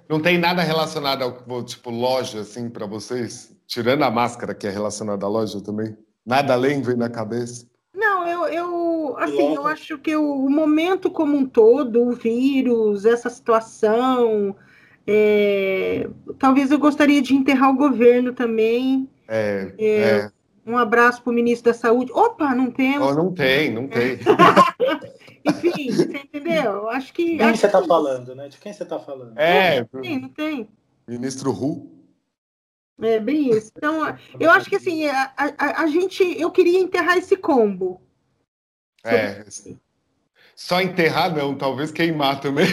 [0.10, 3.56] Não tem nada relacionado ao tipo loja, assim, para vocês?
[3.68, 5.96] Tirando a máscara, que é relacionada à loja também?
[6.30, 7.66] Nada além vem na cabeça?
[7.92, 13.04] Não, eu, eu assim, eu acho que o, o momento como um todo, o vírus,
[13.04, 14.56] essa situação,
[15.08, 19.10] é, talvez eu gostaria de enterrar o governo também.
[19.28, 20.32] É, é, é.
[20.68, 22.12] Um abraço para o ministro da Saúde.
[22.12, 23.08] Opa, não temos.
[23.08, 24.20] Oh, não tem, não tem.
[25.44, 26.88] Enfim, você entendeu?
[26.90, 27.32] Acho que.
[27.32, 28.50] De quem você está falando, né?
[28.50, 29.36] De quem você está falando?
[29.36, 30.70] É, não tem, não tem.
[31.08, 31.99] Ministro Ru.
[33.02, 33.72] É bem isso.
[33.76, 36.24] Então, eu acho que assim, a, a, a gente.
[36.40, 38.02] Eu queria enterrar esse combo.
[39.04, 39.46] É.
[40.56, 42.68] Só enterrar, não, talvez queimar também.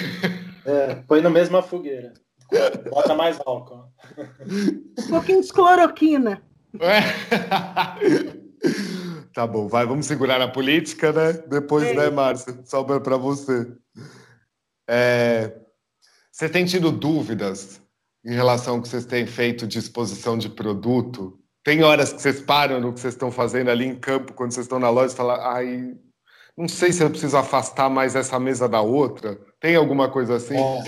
[0.64, 2.12] É, põe na mesma fogueira.
[2.90, 3.88] Bota mais álcool.
[4.98, 6.42] Um pouquinho de cloroquina.
[6.80, 7.00] É.
[9.32, 11.34] Tá bom, vai, vamos segurar a política, né?
[11.46, 11.94] Depois, é.
[11.94, 12.58] né, Márcia?
[12.64, 13.70] Sobra para você.
[14.88, 15.52] É...
[16.32, 17.80] Você tem tido dúvidas
[18.26, 21.38] em relação ao que vocês têm feito de exposição de produto?
[21.62, 24.66] Tem horas que vocês param no que vocês estão fazendo ali em campo, quando vocês
[24.66, 25.96] estão na loja, e falam, ai,
[26.56, 29.38] não sei se eu preciso afastar mais essa mesa da outra.
[29.60, 30.56] Tem alguma coisa assim?
[30.56, 30.82] É.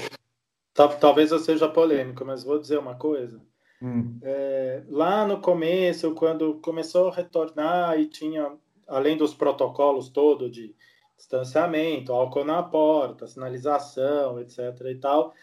[1.00, 3.40] Talvez eu seja polêmico, mas vou dizer uma coisa.
[3.80, 4.18] Hum.
[4.22, 8.52] É, lá no começo, quando começou a retornar e tinha,
[8.88, 10.74] além dos protocolos todos de
[11.16, 14.58] distanciamento, álcool na porta, sinalização, etc.
[14.88, 15.34] e tal,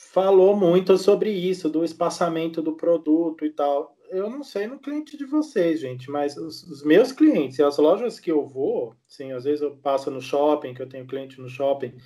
[0.00, 3.94] falou muito sobre isso, do espaçamento do produto e tal.
[4.08, 7.76] Eu não sei no cliente de vocês, gente, mas os, os meus clientes e as
[7.76, 11.40] lojas que eu vou, sim, às vezes eu passo no shopping, que eu tenho cliente
[11.40, 11.96] no shopping,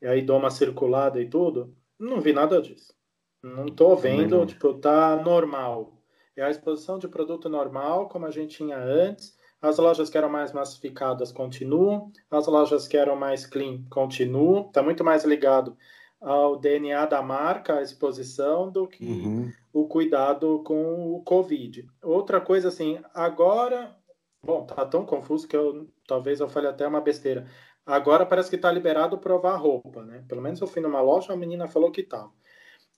[0.00, 2.94] e aí dou uma circulada e tudo, não vi nada disso.
[3.42, 4.46] Não estou vendo, não.
[4.46, 5.98] tipo, tá normal.
[6.36, 9.36] É a exposição de produto normal, como a gente tinha antes.
[9.60, 12.10] As lojas que eram mais massificadas continuam.
[12.30, 14.66] As lojas que eram mais clean continuam.
[14.66, 15.76] Está muito mais ligado
[16.20, 19.52] ao DNA da marca, a exposição, do que uhum.
[19.72, 21.86] o cuidado com o Covid.
[22.02, 23.96] Outra coisa, assim, agora.
[24.44, 27.46] Bom, tá tão confuso que eu talvez eu fale até uma besteira.
[27.84, 30.24] Agora parece que está liberado provar roupa, né?
[30.28, 32.32] Pelo menos eu fui numa loja, a menina falou que estava.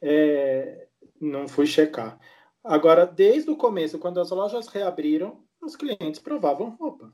[0.01, 0.89] É,
[1.21, 2.19] não fui checar.
[2.65, 7.13] Agora, desde o começo, quando as lojas reabriram, os clientes provavam roupa.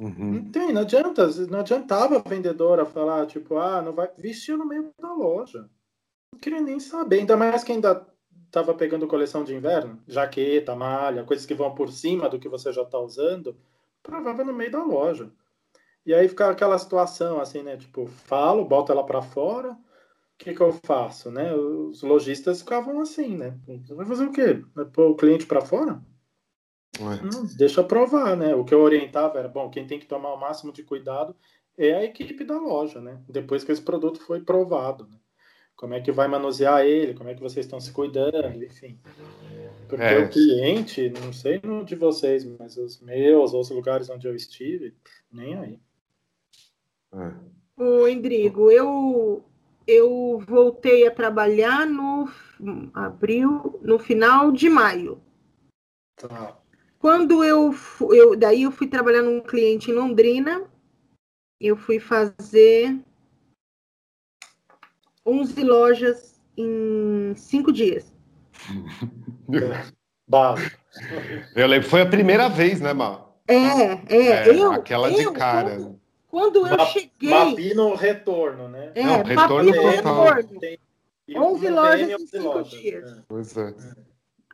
[0.00, 0.32] Uhum.
[0.32, 4.66] Não tem, não adianta, não adiantava a vendedora falar, tipo, ah, não vai vestir no
[4.66, 5.68] meio da loja.
[6.32, 8.06] Não queria nem saber, ainda mais que ainda
[8.46, 12.72] estava pegando coleção de inverno, jaqueta, malha, coisas que vão por cima do que você
[12.72, 13.56] já está usando,
[14.02, 15.30] provava no meio da loja.
[16.04, 17.76] E aí fica aquela situação assim, né?
[17.76, 19.78] Tipo, falo, boto ela para fora, o
[20.38, 21.54] que, que eu faço, né?
[21.54, 23.58] Os lojistas ficavam assim, né?
[23.90, 24.64] Vai fazer o quê?
[24.74, 26.02] Vai pôr o cliente para fora?
[27.00, 28.54] Não, deixa provar, né?
[28.54, 31.34] O que eu orientava era, bom, quem tem que tomar o máximo de cuidado
[31.76, 33.20] é a equipe da loja, né?
[33.28, 35.06] Depois que esse produto foi provado.
[35.06, 35.16] Né?
[35.74, 38.98] Como é que vai manusear ele, como é que vocês estão se cuidando, enfim.
[39.88, 40.18] Porque é.
[40.18, 44.94] o cliente, não sei no de vocês, mas os meus, os lugares onde eu estive,
[45.32, 45.80] nem aí.
[47.12, 47.82] É.
[47.82, 49.44] Ô, Endrigo, eu,
[49.86, 52.28] eu voltei a trabalhar no
[52.94, 55.20] abril, no final de maio.
[56.16, 56.56] Tá.
[57.04, 57.74] Quando eu,
[58.12, 60.64] eu daí eu fui trabalhar num cliente em Londrina,
[61.60, 62.98] eu fui fazer
[65.26, 68.10] 11 lojas em cinco dias.
[71.54, 73.36] Eu lembro, foi a primeira vez, né, Mar?
[73.46, 73.98] É, é.
[74.08, 75.76] é eu, aquela eu, de cara.
[75.76, 77.30] Quando, quando eu cheguei.
[77.30, 78.92] Mapino retorno, né?
[78.94, 80.60] É, Não, retorno retorno.
[80.60, 80.78] Tem,
[81.36, 82.70] 11 lojas em cinco lojas.
[82.70, 83.12] dias.
[83.12, 83.22] É.
[83.28, 83.74] Pois é.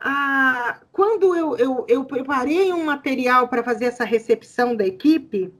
[0.03, 5.53] Ah, quando eu, eu, eu preparei um material para fazer essa recepção da equipe,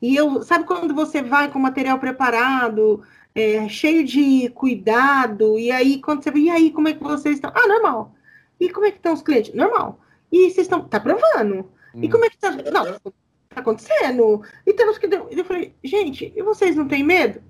[0.00, 3.02] e eu, sabe quando você vai com material preparado,
[3.34, 7.50] é, cheio de cuidado, e aí quando você e aí, como é que vocês estão?
[7.52, 8.14] Ah, normal.
[8.60, 9.52] E como é que estão os clientes?
[9.54, 9.98] Normal.
[10.30, 11.68] E vocês estão, tá provando?
[11.94, 12.02] Hum.
[12.02, 12.52] E como é que tá?
[12.52, 14.42] Não, tá acontecendo?
[14.64, 15.06] E temos que.
[15.06, 17.42] Eu falei, gente, e vocês não têm medo?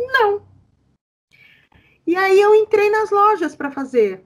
[0.00, 0.42] Não.
[2.06, 4.24] E aí eu entrei nas lojas para fazer.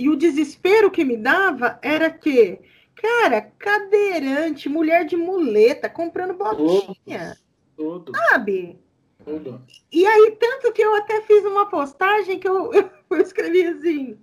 [0.00, 2.58] E o desespero que me dava era que,
[2.94, 7.36] cara, cadeirante, mulher de muleta, comprando botinha.
[7.76, 8.10] Tudo.
[8.16, 8.78] Sabe?
[9.22, 9.60] Tudo.
[9.92, 12.70] E aí, tanto que eu até fiz uma postagem que eu,
[13.10, 14.16] eu escrevi assim.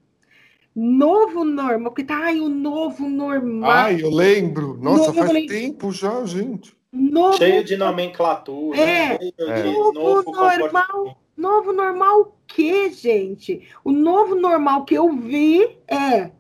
[0.76, 3.70] Novo normal, que tá aí o novo normal.
[3.70, 4.80] Ai, eu lembro.
[4.82, 6.76] Nossa, novo faz tempo já, gente.
[6.92, 7.38] Novo...
[7.38, 8.80] Cheio de nomenclatura.
[8.80, 9.32] É, de
[9.64, 11.22] novo, novo normal.
[11.38, 13.70] Novo normal o quê, gente?
[13.84, 16.32] O novo normal que eu vi é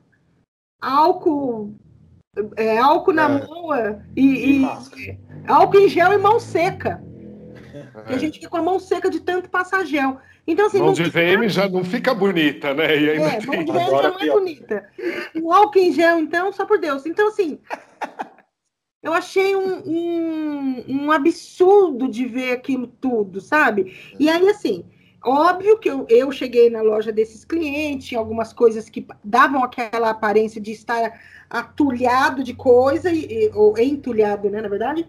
[0.82, 1.76] álcool,
[2.56, 3.48] é, álcool na é.
[3.48, 4.66] mão é, e, e
[5.48, 7.04] álcool em gel e mão seca.
[8.08, 8.16] É.
[8.16, 10.18] a gente fica com a mão seca de tanto passar gel.
[10.48, 12.98] Então, assim, mão de VM já não fica bonita, né?
[12.98, 13.46] E ainda é, tem...
[13.46, 14.90] mão de VM já não é bonita.
[15.44, 17.06] O álcool em gel, então, só por Deus.
[17.06, 17.60] Então, assim,
[19.08, 23.98] eu achei um, um, um, absurdo de ver aquilo tudo, sabe?
[24.20, 24.84] E aí, assim,
[25.24, 30.60] óbvio que eu, eu cheguei na loja desses clientes, algumas coisas que davam aquela aparência
[30.60, 35.08] de estar atulhado de coisa, e, ou entulhado, né, na verdade,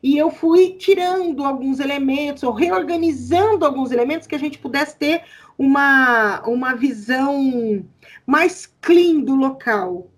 [0.00, 5.22] e eu fui tirando alguns elementos, ou reorganizando alguns elementos que a gente pudesse ter
[5.58, 7.84] uma, uma visão
[8.24, 10.08] mais clean do local.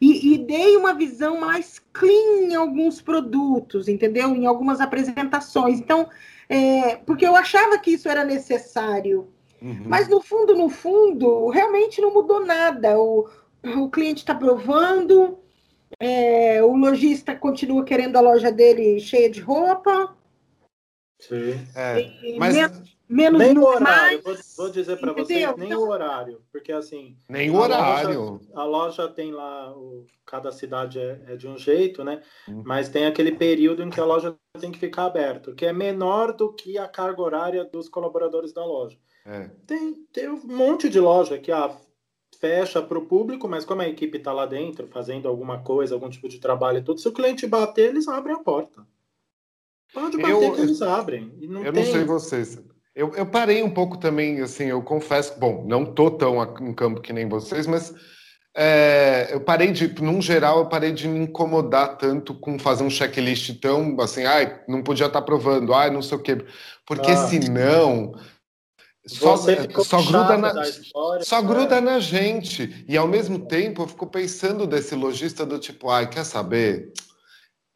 [0.00, 4.34] E, e, dei uma visão mais clean em alguns produtos, entendeu?
[4.34, 5.78] Em algumas apresentações.
[5.78, 6.08] Então,
[6.48, 9.28] é, porque eu achava que isso era necessário.
[9.60, 9.84] Uhum.
[9.86, 12.98] Mas no fundo, no fundo, realmente não mudou nada.
[12.98, 13.28] O,
[13.62, 15.38] o cliente está provando,
[15.98, 20.14] é, o lojista continua querendo a loja dele cheia de roupa.
[21.20, 21.58] Sim.
[21.74, 22.54] É, mas...
[22.54, 27.16] Menos nem o horário, vou, vou, dizer para vocês, nem então, o horário, porque assim.
[27.28, 28.20] Nem o horário.
[28.20, 32.20] Loja, a loja tem lá, o, cada cidade é, é, de um jeito, né?
[32.48, 32.62] Hum.
[32.64, 36.32] Mas tem aquele período em que a loja tem que ficar aberta, que é menor
[36.32, 38.98] do que a carga horária dos colaboradores da loja.
[39.24, 39.50] É.
[39.66, 41.76] Tem, tem um monte de loja que ah,
[42.40, 46.10] fecha para o público, mas como a equipe está lá dentro, fazendo alguma coisa, algum
[46.10, 48.86] tipo de trabalho e tudo, se o cliente bater, eles abrem a porta.
[49.92, 51.32] Pode bater eu, que eles abrem.
[51.42, 51.84] Não eu tem...
[51.84, 52.58] não sei vocês.
[52.96, 57.02] Eu, eu, parei um pouco também, assim, eu confesso, bom, não tô tão em campo
[57.02, 57.92] que nem vocês, mas
[58.56, 62.88] é, eu parei de, num geral, eu parei de me incomodar tanto com fazer um
[62.88, 66.42] checklist tão assim, ai, não podia estar tá provando, ai, não sei o quê,
[66.86, 67.28] porque ah.
[67.28, 68.14] senão
[69.06, 71.48] só, só gruda, na, história, só né?
[71.48, 72.84] gruda na gente.
[72.88, 76.92] E ao mesmo tempo eu fico pensando desse lojista do tipo, ai, quer saber?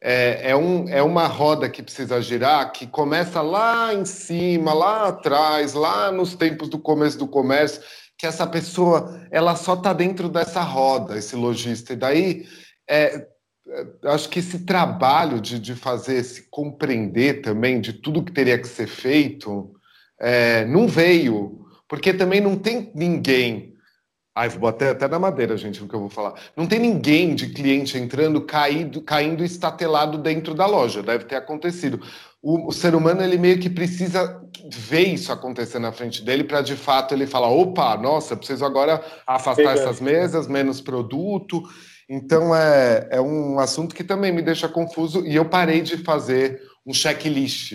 [0.01, 5.09] É, é, um, é uma roda que precisa girar, que começa lá em cima, lá
[5.09, 7.83] atrás, lá nos tempos do começo do comércio,
[8.17, 11.93] que essa pessoa ela só está dentro dessa roda, esse lojista.
[11.93, 12.45] E daí,
[12.89, 13.27] é,
[13.67, 18.57] é, acho que esse trabalho de, de fazer, se compreender também de tudo que teria
[18.57, 19.71] que ser feito,
[20.19, 23.70] é, não veio, porque também não tem ninguém
[24.33, 26.35] Ai, vou bater até na madeira, gente, o que eu vou falar.
[26.55, 31.03] Não tem ninguém de cliente entrando, caído, caindo estatelado dentro da loja.
[31.03, 32.01] Deve ter acontecido.
[32.41, 34.41] O, o ser humano, ele meio que precisa
[34.73, 39.03] ver isso acontecer na frente dele para, de fato, ele falar, opa, nossa, preciso agora
[39.27, 41.61] afastar essas mesas, menos produto.
[42.09, 46.61] Então, é, é um assunto que também me deixa confuso e eu parei de fazer
[46.85, 47.73] um checklist.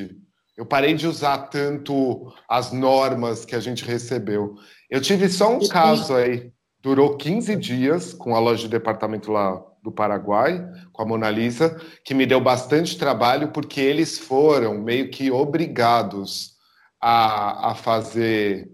[0.56, 4.54] Eu parei de usar tanto as normas que a gente recebeu.
[4.90, 9.60] Eu tive só um caso aí, durou 15 dias com a loja de departamento lá
[9.82, 15.10] do Paraguai, com a Mona Lisa, que me deu bastante trabalho, porque eles foram meio
[15.10, 16.54] que obrigados
[17.00, 18.70] a, a fazer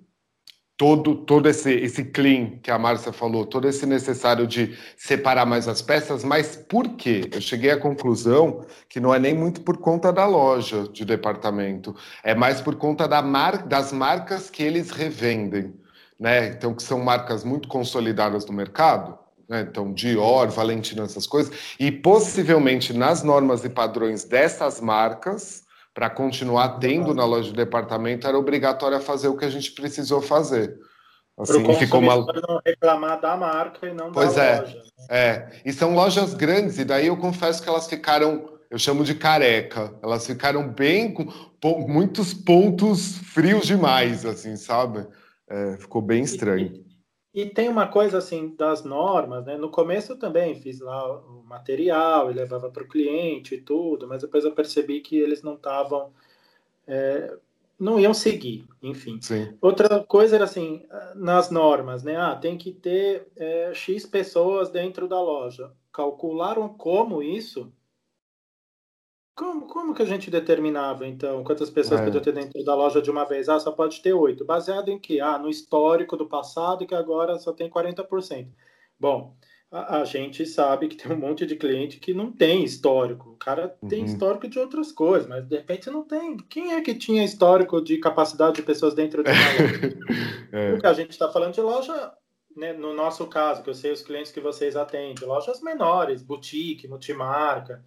[0.77, 5.68] todo, todo esse, esse clean que a Márcia falou, todo esse necessário de separar mais
[5.68, 7.31] as peças, mas por quê?
[7.33, 11.94] Eu cheguei à conclusão que não é nem muito por conta da loja de departamento,
[12.22, 15.72] é mais por conta da mar, das marcas que eles revendem
[16.23, 16.47] né?
[16.47, 19.67] Então, que são marcas muito consolidadas no mercado, né?
[19.69, 26.79] Então, Dior, Valentino, essas coisas, e possivelmente nas normas e padrões dessas marcas, para continuar
[26.79, 30.79] tendo na loja de departamento, era obrigatório fazer o que a gente precisou fazer.
[31.37, 32.15] Assim, Pro ficou uma...
[32.15, 34.83] não reclamar da marca e não pois da é, loja.
[35.11, 39.17] É, e são lojas grandes, e daí eu confesso que elas ficaram, eu chamo de
[39.17, 41.27] careca, elas ficaram bem com
[41.89, 45.05] muitos pontos frios demais, assim, sabe?
[45.53, 46.83] É, ficou bem estranho.
[47.35, 49.59] E, e, tem uma coisa assim das normas, né?
[49.59, 54.09] No começo eu também fiz lá o material e levava para o cliente e tudo,
[54.09, 56.11] mas depois eu percebi que eles não estavam.
[56.87, 57.37] É,
[57.79, 59.21] não iam seguir, enfim.
[59.21, 59.55] Sim.
[59.61, 60.83] Outra coisa era assim,
[61.15, 62.17] nas normas, né?
[62.17, 65.71] Ah, tem que ter é, X pessoas dentro da loja.
[65.93, 67.71] Calcularam como isso?
[69.35, 72.05] Como, como que a gente determinava, então, quantas pessoas é.
[72.05, 73.49] podia ter dentro da loja de uma vez?
[73.49, 74.45] Ah, só pode ter oito.
[74.45, 75.21] Baseado em que?
[75.21, 78.49] Ah, no histórico do passado, que agora só tem 40%.
[79.01, 79.35] Bom,
[79.71, 83.31] a, a, gente sabe que tem um monte de cliente que não tem histórico.
[83.31, 83.88] O cara uhum.
[83.88, 86.37] tem histórico de outras coisas, mas de repente não tem.
[86.37, 89.99] Quem é que tinha histórico de capacidade de pessoas dentro de uma loja?
[90.53, 90.71] é.
[90.73, 92.12] Porque a gente está falando de loja,
[92.55, 96.87] né, no nosso caso, que eu sei os clientes que vocês atendem, lojas menores, boutique,
[96.87, 97.83] multimarca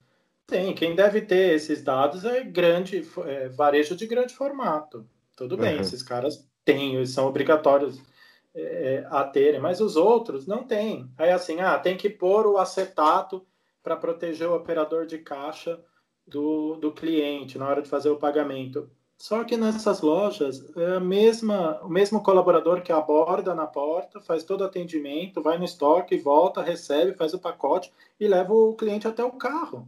[0.47, 5.07] tem, quem deve ter esses dados é grande, é, varejo de grande formato.
[5.35, 5.81] Tudo bem, uhum.
[5.81, 7.99] esses caras têm, eles são obrigatórios
[8.53, 11.11] é, a terem, mas os outros não têm.
[11.17, 13.45] Aí assim, ah, tem que pôr o acetato
[13.83, 15.79] para proteger o operador de caixa
[16.25, 18.89] do, do cliente na hora de fazer o pagamento.
[19.17, 24.43] Só que nessas lojas é a mesma, o mesmo colaborador que aborda na porta, faz
[24.43, 29.07] todo o atendimento, vai no estoque, volta, recebe, faz o pacote e leva o cliente
[29.07, 29.87] até o carro.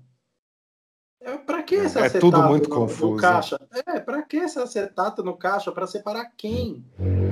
[1.20, 3.16] É, para que esse é, acetato é tudo muito no, confuso.
[3.16, 3.60] no caixa?
[3.88, 5.72] É, para que esse acetato no caixa?
[5.72, 6.86] Para separar quem?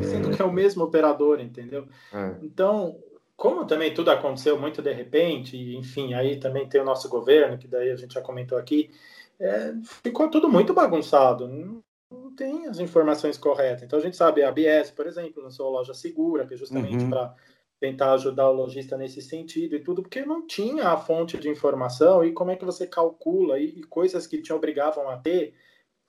[0.03, 1.87] Sendo que é o mesmo operador, entendeu?
[2.13, 2.35] É.
[2.41, 2.97] Então,
[3.37, 7.57] como também tudo aconteceu muito de repente, e, enfim, aí também tem o nosso governo,
[7.57, 8.89] que daí a gente já comentou aqui,
[9.39, 11.47] é, ficou tudo muito bagunçado.
[11.47, 13.83] Não, não, tem as informações corretas.
[13.83, 17.09] Então a gente sabe, a BS, por exemplo, lançou loja segura, que é justamente uhum.
[17.09, 17.33] para
[17.79, 22.23] tentar ajudar o lojista nesse sentido e tudo, porque não tinha a fonte de informação
[22.23, 25.53] e como é que você calcula e, e coisas que te obrigavam a ter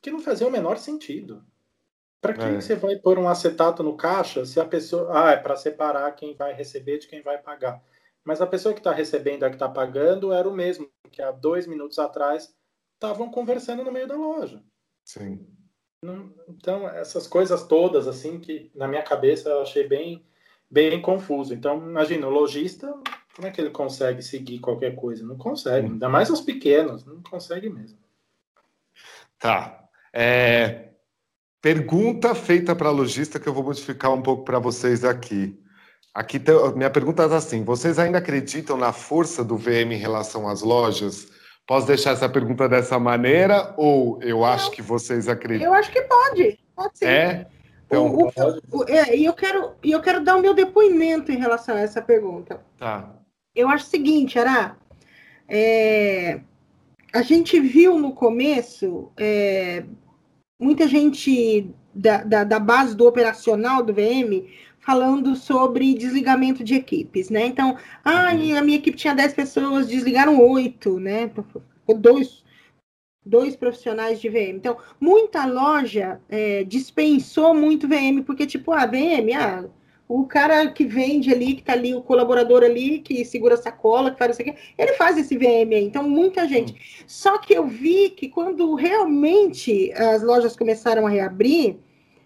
[0.02, 1.44] que não faziam o menor sentido.
[2.20, 2.60] Para que, é.
[2.60, 5.10] você vai pôr um acetato no caixa se a pessoa.
[5.12, 7.82] Ah, é para separar quem vai receber de quem vai pagar.
[8.24, 11.22] Mas a pessoa que está recebendo e a que está pagando era o mesmo que
[11.22, 12.54] há dois minutos atrás
[12.94, 14.62] estavam conversando no meio da loja.
[15.04, 15.46] Sim.
[16.48, 20.26] Então, essas coisas todas, assim, que na minha cabeça eu achei bem
[20.70, 21.54] bem confuso.
[21.54, 22.92] Então, imagina, o lojista,
[23.34, 25.24] como é que ele consegue seguir qualquer coisa?
[25.24, 27.98] Não consegue, ainda mais os pequenos, não consegue mesmo.
[29.38, 29.84] Tá.
[30.12, 30.90] É...
[31.60, 35.58] Pergunta feita para lojista que eu vou modificar um pouco para vocês aqui.
[36.14, 36.54] Aqui tem...
[36.74, 41.28] minha pergunta é assim: vocês ainda acreditam na força do VM em relação às lojas?
[41.66, 45.72] Posso deixar essa pergunta dessa maneira ou eu acho que vocês acreditam?
[45.72, 46.58] Eu acho que pode.
[46.74, 47.06] Pode ser.
[47.06, 47.46] É?
[47.86, 51.38] Então, o, o, o, é, e eu quero, eu quero dar o meu depoimento em
[51.38, 52.60] relação a essa pergunta.
[52.76, 53.14] Tá.
[53.54, 54.76] Eu acho o seguinte, Ará,
[55.48, 56.40] é,
[57.12, 59.84] a gente viu no começo é,
[60.60, 64.44] muita gente da, da, da, base do operacional do VM
[64.78, 67.46] falando sobre desligamento de equipes, né?
[67.46, 71.30] Então, ah, a minha equipe tinha 10 pessoas, desligaram 8, né?
[71.98, 72.44] Dois,
[73.26, 74.56] dois profissionais de VM.
[74.56, 79.64] Então, muita loja é, dispensou muito VM, porque, tipo, a ah, VM, ah,
[80.08, 84.12] o cara que vende ali, que tá ali, o colaborador ali, que segura a sacola,
[84.12, 85.84] que faz isso aqui, ele faz esse VM aí.
[85.84, 87.04] Então, muita gente.
[87.06, 91.76] Só que eu vi que quando realmente as lojas começaram a reabrir,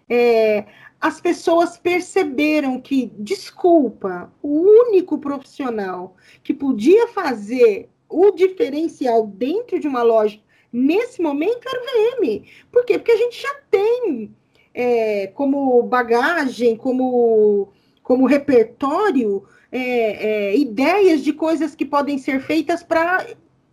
[0.07, 0.65] é,
[0.99, 9.87] as pessoas perceberam que, desculpa, o único profissional que podia fazer o diferencial dentro de
[9.87, 10.39] uma loja
[10.71, 12.43] nesse momento era o VM.
[12.71, 12.97] Por quê?
[12.97, 14.33] Porque a gente já tem
[14.73, 17.69] é, como bagagem, como,
[18.03, 19.79] como repertório, é,
[20.49, 23.25] é, ideias de coisas que podem ser feitas para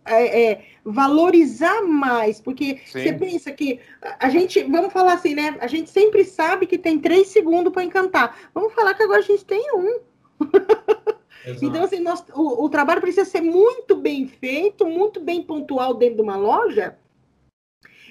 [0.05, 3.03] é, é, valorizar mais, porque Sim.
[3.03, 3.79] você pensa que
[4.19, 5.57] a gente, vamos falar assim, né?
[5.59, 8.37] A gente sempre sabe que tem três segundos para encantar.
[8.53, 9.99] Vamos falar que agora a gente tem um.
[11.61, 16.17] então, assim, nós, o, o trabalho precisa ser muito bem feito, muito bem pontual dentro
[16.17, 16.97] de uma loja.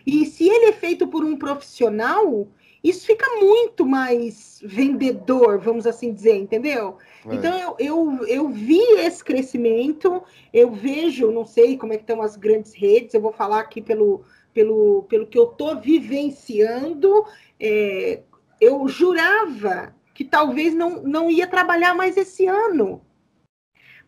[0.07, 2.49] E se ele é feito por um profissional,
[2.83, 6.97] isso fica muito mais vendedor, vamos assim dizer, entendeu?
[7.27, 7.35] É.
[7.35, 10.23] Então eu, eu, eu vi esse crescimento,
[10.53, 13.83] eu vejo, não sei como é que estão as grandes redes, eu vou falar aqui
[13.83, 14.25] pelo,
[14.55, 17.25] pelo, pelo que eu estou vivenciando,
[17.61, 18.23] é,
[18.61, 23.01] eu jurava que talvez não, não ia trabalhar mais esse ano.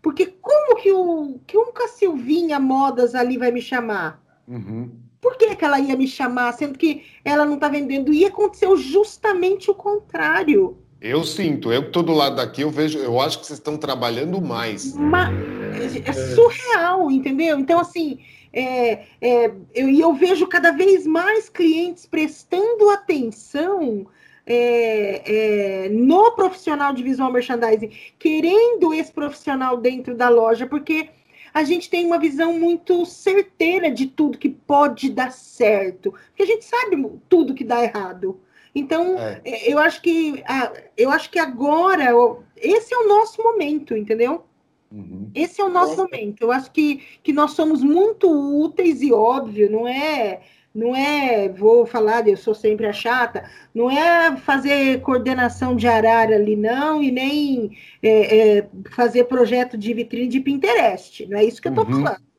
[0.03, 4.23] Porque como que, o, que um Silvinha Modas ali vai me chamar?
[4.49, 4.91] Uhum.
[5.21, 8.13] Por que, que ela ia me chamar, sendo que ela não está vendendo?
[8.13, 10.79] E aconteceu justamente o contrário.
[11.01, 13.77] Eu sinto, eu que estou do lado daqui, eu vejo, eu acho que vocês estão
[13.77, 14.95] trabalhando mais.
[16.05, 17.59] é surreal, entendeu?
[17.59, 18.19] Então, assim,
[18.53, 24.07] é, é, eu, eu vejo cada vez mais clientes prestando atenção
[24.47, 31.11] é, é, no profissional de visual merchandising, querendo esse profissional dentro da loja, porque
[31.53, 36.47] a gente tem uma visão muito certeira de tudo que pode dar certo, porque a
[36.47, 36.97] gente sabe
[37.29, 38.41] tudo que dá errado.
[38.75, 39.41] Então, é.
[39.45, 40.43] é eu acho que
[40.97, 42.05] eu acho que agora
[42.57, 44.45] esse é o nosso momento, entendeu?
[44.93, 45.31] Uhum.
[45.35, 46.43] Esse é o nosso momento.
[46.43, 50.41] Eu acho que, que nós somos muito úteis e óbvio, não é
[50.75, 56.37] não é, vou falar, eu sou sempre a chata, não é fazer coordenação de arara
[56.37, 61.61] ali, não, e nem é, é, fazer projeto de vitrine de Pinterest, não é isso
[61.61, 62.05] que eu estou uhum.
[62.05, 62.30] falando.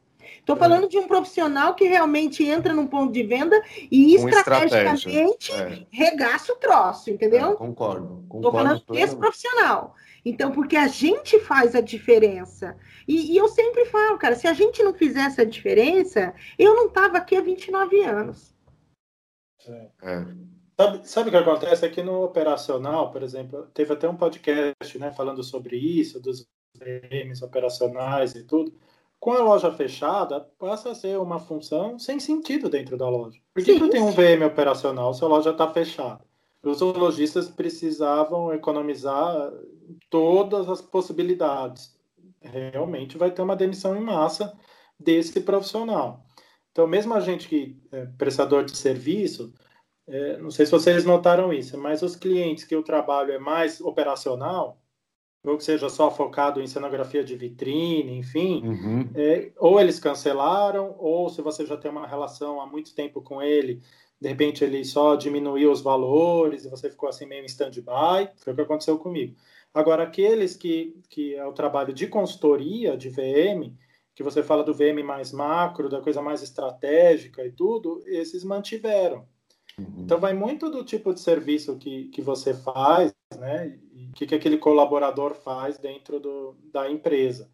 [0.41, 0.87] Estou falando é.
[0.87, 5.85] de um profissional que realmente entra num ponto de venda e estrategicamente é.
[5.91, 7.51] regaça o troço, entendeu?
[7.51, 8.25] É, concordo.
[8.33, 9.95] Estou falando desse profissional.
[10.25, 12.75] Então, porque a gente faz a diferença.
[13.07, 16.87] E, e, eu sempre falo, cara, se a gente não fizesse a diferença, eu não
[16.87, 18.53] estava aqui há 29 anos.
[19.67, 20.25] É.
[20.79, 21.85] Sabe, sabe o que acontece?
[21.85, 27.43] Aqui no operacional, por exemplo, teve até um podcast né, falando sobre isso, dos VMs
[27.43, 28.73] operacionais e tudo.
[29.21, 33.39] Com a loja fechada, passa a ser uma função sem sentido dentro da loja.
[33.53, 36.25] Por que, sim, que eu tenho um VM operacional se a loja está fechada?
[36.63, 39.53] Os lojistas precisavam economizar
[40.09, 41.95] todas as possibilidades.
[42.41, 44.57] Realmente vai ter uma demissão em massa
[44.99, 46.25] desse profissional.
[46.71, 49.53] Então, mesmo a gente que é prestador de serviço,
[50.07, 53.79] é, não sei se vocês notaram isso, mas os clientes que o trabalho é mais
[53.81, 54.80] operacional,
[55.43, 59.09] ou que seja só focado em cenografia de vitrine, enfim, uhum.
[59.15, 63.41] é, ou eles cancelaram, ou se você já tem uma relação há muito tempo com
[63.41, 63.81] ele,
[64.19, 68.53] de repente ele só diminuiu os valores e você ficou assim meio em stand-by, foi
[68.53, 69.35] o que aconteceu comigo.
[69.73, 73.73] Agora, aqueles que, que é o trabalho de consultoria, de VM,
[74.13, 79.25] que você fala do VM mais macro, da coisa mais estratégica e tudo, esses mantiveram.
[79.79, 80.01] Uhum.
[80.03, 83.79] Então, vai muito do tipo de serviço que, que você faz, né?
[84.11, 87.49] O que, que aquele colaborador faz dentro do, da empresa.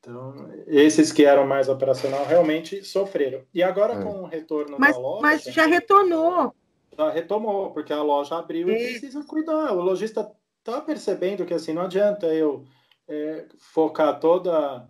[0.00, 0.34] Então,
[0.66, 3.42] esses que eram mais operacional realmente sofreram.
[3.52, 4.02] E agora, é.
[4.02, 5.22] com o retorno mas, da loja.
[5.22, 6.54] Mas já retornou.
[6.96, 8.72] Já retomou, porque a loja abriu é.
[8.72, 9.72] e precisa cuidar.
[9.72, 12.64] O lojista está percebendo que assim não adianta eu
[13.06, 14.88] é, focar toda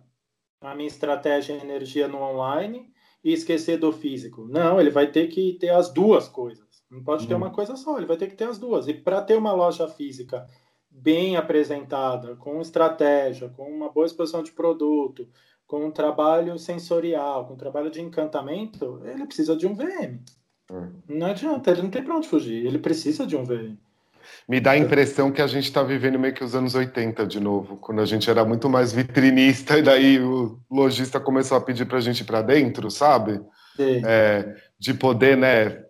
[0.61, 2.89] a minha estratégia e energia no online
[3.23, 4.47] e esquecer do físico.
[4.47, 6.65] Não, ele vai ter que ter as duas coisas.
[6.89, 7.27] Não pode uhum.
[7.27, 8.87] ter uma coisa só, ele vai ter que ter as duas.
[8.87, 10.45] E para ter uma loja física
[11.01, 15.27] bem apresentada, com estratégia, com uma boa exposição de produto,
[15.67, 20.19] com um trabalho sensorial, com um trabalho de encantamento, ele precisa de um VM.
[20.71, 20.93] Uhum.
[21.07, 23.77] Não adianta, ele não tem para onde fugir, ele precisa de um VM
[24.47, 27.39] me dá a impressão que a gente está vivendo meio que os anos 80 de
[27.39, 31.85] novo, quando a gente era muito mais vitrinista e daí o lojista começou a pedir
[31.85, 33.41] para a gente ir para dentro, sabe?
[33.79, 35.84] É, de poder, né,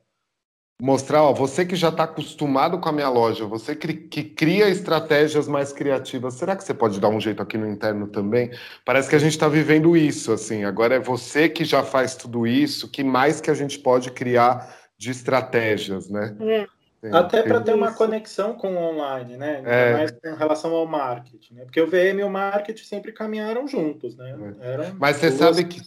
[0.82, 4.69] mostrar, ó, você que já está acostumado com a minha loja, você que, que, cria
[4.69, 8.51] estratégias mais criativas, será que você pode dar um jeito aqui no interno também?
[8.84, 10.65] Parece que a gente está vivendo isso, assim.
[10.65, 14.76] Agora é você que já faz tudo isso, que mais que a gente pode criar
[14.97, 16.36] de estratégias, né?
[16.41, 16.67] É.
[17.11, 19.61] Até para ter uma conexão com o online, né?
[19.63, 19.93] É.
[19.93, 21.63] Mais em relação ao marketing, né?
[21.63, 24.55] Porque o VM e o marketing sempre caminharam juntos, né?
[24.59, 24.91] É.
[24.97, 25.39] Mas você duas...
[25.39, 25.82] sabe que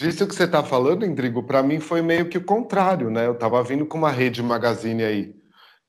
[0.00, 3.26] disso que você está falando, Indrigo, para mim foi meio que o contrário, né?
[3.26, 5.34] Eu estava vindo com uma rede magazine aí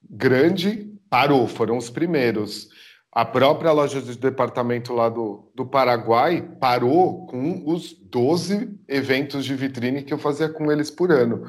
[0.09, 2.69] grande, parou, foram os primeiros.
[3.11, 9.55] A própria loja de departamento lá do, do Paraguai parou com os 12 eventos de
[9.55, 11.45] vitrine que eu fazia com eles por ano.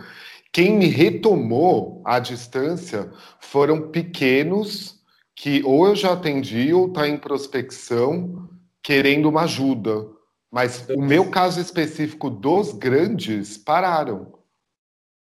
[0.52, 3.10] Quem me retomou à distância
[3.40, 5.00] foram pequenos
[5.34, 8.48] que ou eu já atendi ou está em prospecção
[8.82, 10.06] querendo uma ajuda.
[10.52, 14.34] Mas o meu caso específico dos grandes pararam.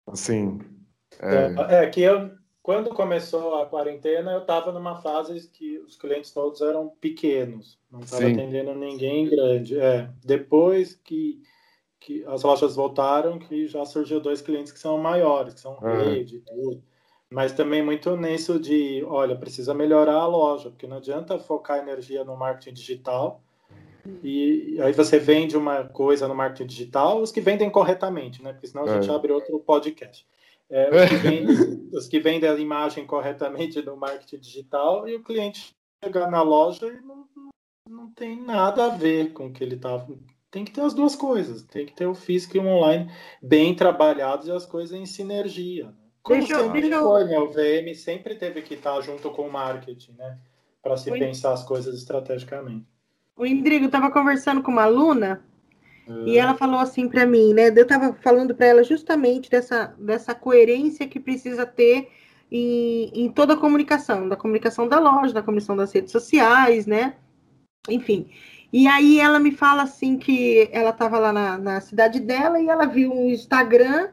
[0.07, 0.61] Assim.
[1.19, 2.31] É, é que eu,
[2.63, 8.01] quando começou a quarentena, eu estava numa fase que os clientes todos eram pequenos, não
[8.01, 9.77] estava atendendo ninguém grande.
[9.77, 11.43] É, depois que,
[11.99, 16.05] que as lojas voltaram, que já surgiu dois clientes que são maiores, que são é.
[16.05, 16.81] rede, tudo.
[17.29, 22.23] Mas também muito nisso de, olha, precisa melhorar a loja, porque não adianta focar energia
[22.23, 23.43] no marketing digital
[24.23, 28.53] e aí você vende uma coisa no marketing digital, os que vendem corretamente, né?
[28.53, 29.15] Porque senão a gente é.
[29.15, 30.27] abre outro podcast.
[30.69, 35.23] É, os, que vendem, os, que vendem, a imagem corretamente no marketing digital e o
[35.23, 37.25] cliente chegar na loja e não,
[37.89, 40.05] não tem nada a ver com o que ele está.
[40.51, 43.11] Tem que ter as duas coisas, tem que ter o físico e o online
[43.43, 45.87] bem trabalhados e as coisas em sinergia.
[45.87, 46.07] Né?
[46.23, 47.39] Como deixa, sempre deixa foi, né?
[47.39, 50.39] O VM sempre teve que estar junto com o marketing, né?
[50.83, 52.87] Para se pensar as coisas estrategicamente.
[53.37, 55.45] O Indrigo estava conversando com uma aluna
[56.25, 57.69] e ela falou assim para mim, né?
[57.69, 62.09] Eu estava falando para ela justamente dessa, dessa coerência que precisa ter
[62.51, 67.17] em, em toda a comunicação, da comunicação da loja, da comunicação das redes sociais, né?
[67.89, 68.31] Enfim.
[68.73, 72.69] E aí ela me fala assim que ela estava lá na, na cidade dela e
[72.69, 74.09] ela viu um Instagram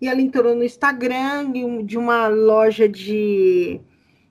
[0.00, 1.50] e ela entrou no Instagram
[1.84, 3.80] de uma loja de,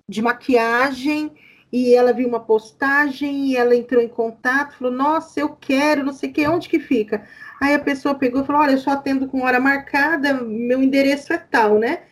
[0.07, 1.31] de maquiagem
[1.72, 6.13] e ela viu uma postagem e ela entrou em contato, falou: Nossa, eu quero, não
[6.13, 7.28] sei o que, onde que fica?
[7.61, 11.34] Aí a pessoa pegou e falou: Olha, eu só atendo com hora marcada, meu endereço
[11.34, 12.03] é tal, né?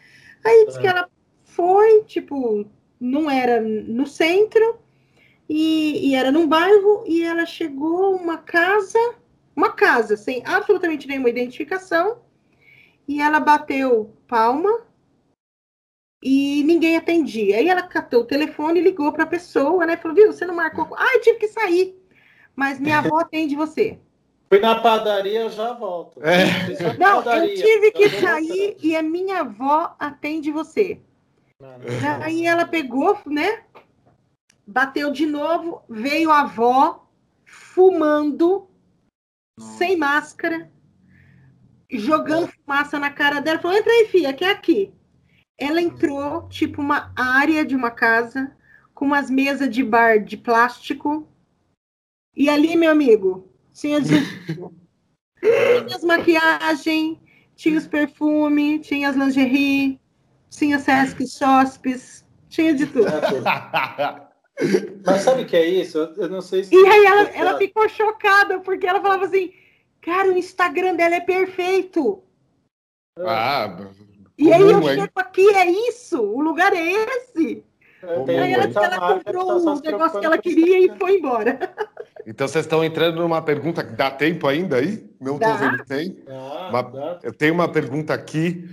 [0.44, 0.82] Aí disse é.
[0.82, 1.10] que ela
[1.44, 2.66] foi, tipo,
[3.00, 4.80] não era no centro
[5.48, 9.00] e, e era num bairro e ela chegou uma casa,
[9.56, 12.18] uma casa sem absolutamente nenhuma identificação
[13.08, 14.82] e ela bateu palma
[16.28, 17.58] e ninguém atendia.
[17.58, 19.96] Aí ela catou o telefone e ligou para a pessoa, né?
[19.96, 20.88] Falou, viu, você não marcou?
[20.98, 21.96] Ai, tive que sair.
[22.56, 24.00] Mas minha avó atende você.
[24.50, 26.20] Fui na padaria, eu já volto.
[26.24, 26.46] É.
[26.98, 31.00] Não, padaria, eu tive que sair e a minha avó atende você.
[32.24, 33.62] Aí ela pegou, né?
[34.66, 37.08] Bateu de novo, veio a avó
[37.46, 38.68] fumando,
[39.60, 39.78] Nossa.
[39.78, 40.72] sem máscara,
[41.88, 43.60] jogando fumaça na cara dela.
[43.60, 44.95] Falou: entra aí, filha, que é aqui.
[45.58, 48.56] Ela entrou, tipo, uma área de uma casa
[48.94, 51.28] com umas mesas de bar de plástico.
[52.36, 54.16] E ali, meu amigo, tinha de...
[55.40, 57.18] tinha as maquiagens,
[57.56, 60.00] tinha os perfumes, tinha as lingerie,
[60.50, 63.06] tinha Sesc Shops, tinha de tudo.
[65.06, 65.98] Mas sabe o que é isso?
[65.98, 66.74] Eu não sei se.
[66.74, 69.54] E aí ela, ela ficou chocada, porque ela falava assim:
[70.02, 72.24] cara, o Instagram dela é perfeito.
[73.20, 73.68] Ah,
[74.38, 77.64] e aí eu chego aqui, é isso, o lugar é esse.
[78.04, 81.60] aí ela, ela comprou o negócio que ela queria e foi embora.
[82.28, 85.08] Então vocês estão entrando numa pergunta que dá tempo ainda aí?
[85.22, 86.18] Não estou vendo tem.
[86.28, 88.68] Uma, eu tenho uma pergunta aqui.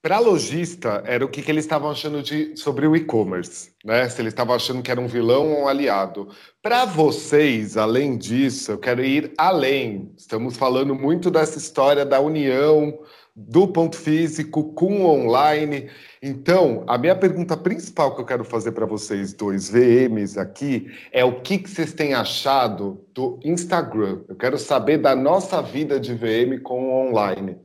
[0.00, 4.08] Para lojista, era o que, que eles estavam achando de, sobre o e-commerce, né?
[4.08, 6.28] Se eles estavam achando que era um vilão ou um aliado.
[6.62, 10.12] Para vocês, além disso, eu quero ir além.
[10.16, 12.96] Estamos falando muito dessa história da união
[13.40, 15.88] do ponto físico com online.
[16.20, 21.24] Então, a minha pergunta principal que eu quero fazer para vocês dois VMs aqui é
[21.24, 24.22] o que, que vocês têm achado do Instagram.
[24.28, 27.52] Eu quero saber da nossa vida de VM com online.
[27.52, 27.58] O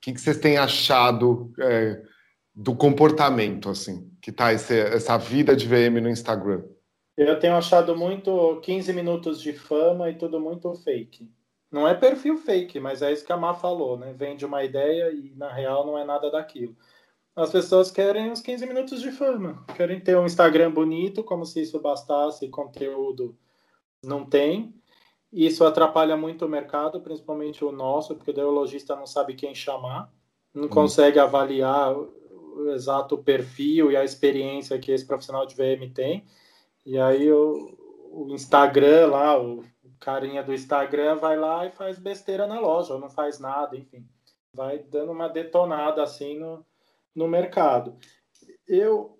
[0.00, 2.00] que, que vocês têm achado é,
[2.54, 6.62] do comportamento, assim, que tá esse, essa vida de VM no Instagram?
[7.14, 11.28] Eu tenho achado muito 15 minutos de fama e tudo muito fake.
[11.70, 14.12] Não é perfil fake, mas é isso que a Má falou, né?
[14.12, 16.76] Vende uma ideia e na real não é nada daquilo.
[17.34, 21.62] As pessoas querem os 15 minutos de fama, querem ter um Instagram bonito, como se
[21.62, 23.36] isso bastasse, conteúdo
[24.04, 24.74] não tem.
[25.32, 30.12] Isso atrapalha muito o mercado, principalmente o nosso, porque o lojista não sabe quem chamar,
[30.52, 30.68] não hum.
[30.68, 36.24] consegue avaliar o exato perfil e a experiência que esse profissional de VM tem.
[36.84, 37.78] E aí o,
[38.10, 39.64] o Instagram lá, o
[40.00, 44.04] carinha do Instagram vai lá e faz besteira na loja, ou não faz nada, enfim.
[44.52, 46.64] Vai dando uma detonada assim no,
[47.14, 47.96] no mercado.
[48.66, 49.18] Eu,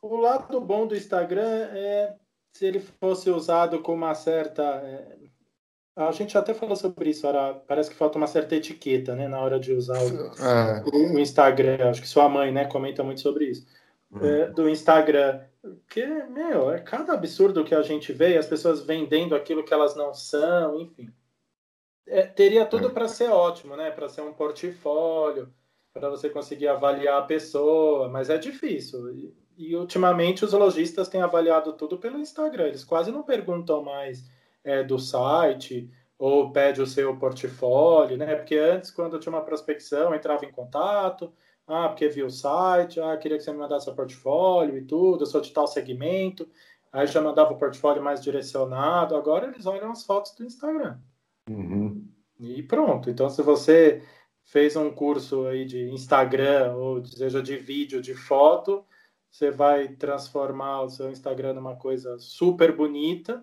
[0.00, 2.16] o lado bom do Instagram é
[2.52, 4.62] se ele fosse usado com uma certa.
[4.62, 5.16] É,
[5.94, 9.38] a gente até falou sobre isso, era, parece que falta uma certa etiqueta né, na
[9.38, 10.82] hora de usar o, é.
[10.90, 11.90] o Instagram.
[11.90, 13.66] Acho que sua mãe né, comenta muito sobre isso.
[14.20, 15.40] é, do Instagram.
[15.88, 19.94] Que, meu, é cada absurdo que a gente vê, as pessoas vendendo aquilo que elas
[19.94, 21.12] não são, enfim.
[22.06, 22.90] É, teria tudo é.
[22.90, 23.90] para ser ótimo, né?
[23.90, 25.52] Para ser um portfólio,
[25.92, 29.14] para você conseguir avaliar a pessoa, mas é difícil.
[29.14, 32.66] E, e, ultimamente os lojistas têm avaliado tudo pelo Instagram.
[32.66, 34.28] Eles quase não perguntam mais
[34.64, 35.88] é, do site
[36.18, 38.34] ou pede o seu portfólio, né?
[38.34, 41.32] Porque antes, quando tinha uma prospecção, entrava em contato,
[41.72, 45.22] ah, porque viu o site, ah, queria que você me mandasse o portfólio e tudo,
[45.22, 46.48] eu sou de tal segmento.
[46.92, 49.16] Aí já mandava o portfólio mais direcionado.
[49.16, 50.98] Agora eles olham as fotos do Instagram.
[51.48, 52.06] Uhum.
[52.38, 53.08] E pronto.
[53.08, 54.02] Então, se você
[54.44, 58.84] fez um curso aí de Instagram, ou seja, de vídeo, de foto,
[59.30, 63.42] você vai transformar o seu Instagram numa coisa super bonita,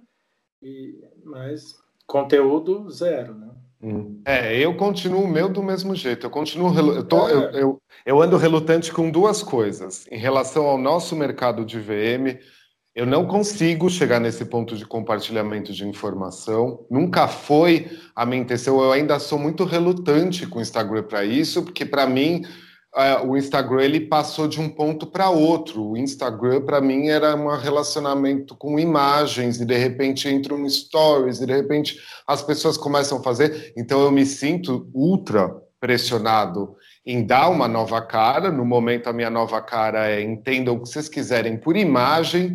[0.62, 3.50] e, mas conteúdo zero, né?
[3.82, 4.22] Hum.
[4.26, 6.26] É, eu continuo o meu do mesmo jeito.
[6.26, 10.06] Eu continuo, eu, tô, eu, eu, eu, ando relutante com duas coisas.
[10.12, 12.38] Em relação ao nosso mercado de VM,
[12.94, 16.86] eu não consigo chegar nesse ponto de compartilhamento de informação.
[16.92, 18.82] Nunca foi a minha intenção.
[18.82, 22.44] Eu ainda sou muito relutante com o Instagram para isso, porque para mim
[22.96, 25.92] uh, o Instagram ele passou de um ponto para outro.
[25.92, 31.42] O Instagram, para mim, era um relacionamento com imagens, e de repente entra um stories,
[31.42, 33.74] e de repente as pessoas começam a fazer.
[33.78, 36.76] Então eu me sinto ultra pressionado
[37.06, 38.52] em dar uma nova cara.
[38.52, 42.54] No momento, a minha nova cara é entendam o que vocês quiserem por imagem,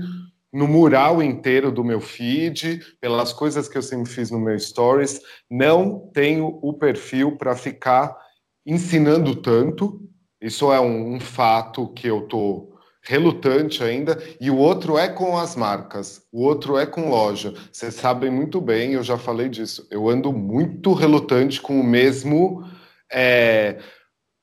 [0.53, 5.21] no mural inteiro do meu feed, pelas coisas que eu sempre fiz no meu stories.
[5.51, 8.17] Não tenho o perfil para ficar
[8.65, 10.01] ensinando tanto,
[10.45, 14.23] isso é um, um fato que eu estou relutante ainda.
[14.39, 17.55] E o outro é com as marcas, o outro é com loja.
[17.73, 19.87] Vocês sabem muito bem, eu já falei disso.
[19.91, 22.63] Eu ando muito relutante com o mesmo.
[23.11, 23.79] É...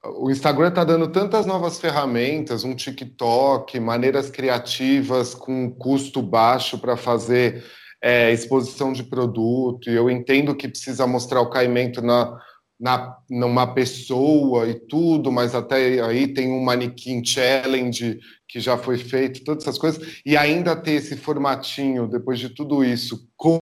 [0.04, 6.98] O Instagram está dando tantas novas ferramentas, um TikTok, maneiras criativas com custo baixo para
[6.98, 7.64] fazer
[8.02, 9.88] é, exposição de produto.
[9.88, 12.42] E eu entendo que precisa mostrar o caimento na
[12.82, 18.98] na, numa pessoa e tudo, mas até aí tem um manequim challenge que já foi
[18.98, 23.60] feito, todas essas coisas, e ainda ter esse formatinho, depois de tudo isso, com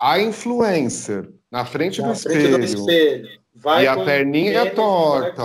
[0.00, 3.42] a influencer na frente, na do, frente espelho, do espelho.
[3.54, 5.42] Vai e a perninha torta.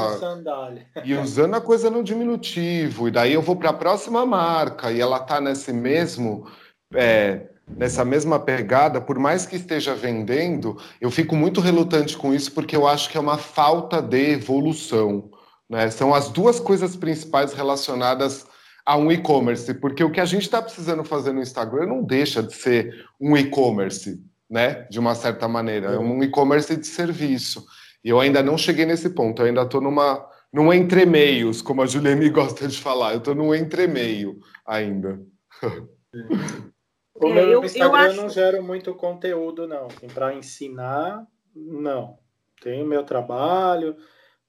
[1.03, 3.07] E usando a coisa no diminutivo.
[3.07, 6.47] E daí eu vou para a próxima marca e ela tá nesse mesmo.
[6.95, 12.51] É, nessa mesma pegada, por mais que esteja vendendo, eu fico muito relutante com isso
[12.51, 15.29] porque eu acho que é uma falta de evolução.
[15.69, 15.89] Né?
[15.89, 18.45] São as duas coisas principais relacionadas
[18.85, 22.41] a um e-commerce, porque o que a gente está precisando fazer no Instagram não deixa
[22.41, 24.17] de ser um e-commerce,
[24.49, 24.87] né?
[24.89, 27.65] De uma certa maneira, é um e-commerce de serviço.
[28.01, 31.85] E eu ainda não cheguei nesse ponto, eu ainda estou numa num entremeios, como a
[31.85, 35.19] Juliane gosta de falar, eu estou num entremeio ainda.
[37.19, 38.21] O é, meu eu, Instagram eu acho...
[38.21, 39.87] não gera muito conteúdo, não.
[39.87, 42.17] Assim, Para ensinar, não.
[42.61, 43.95] Tenho meu trabalho,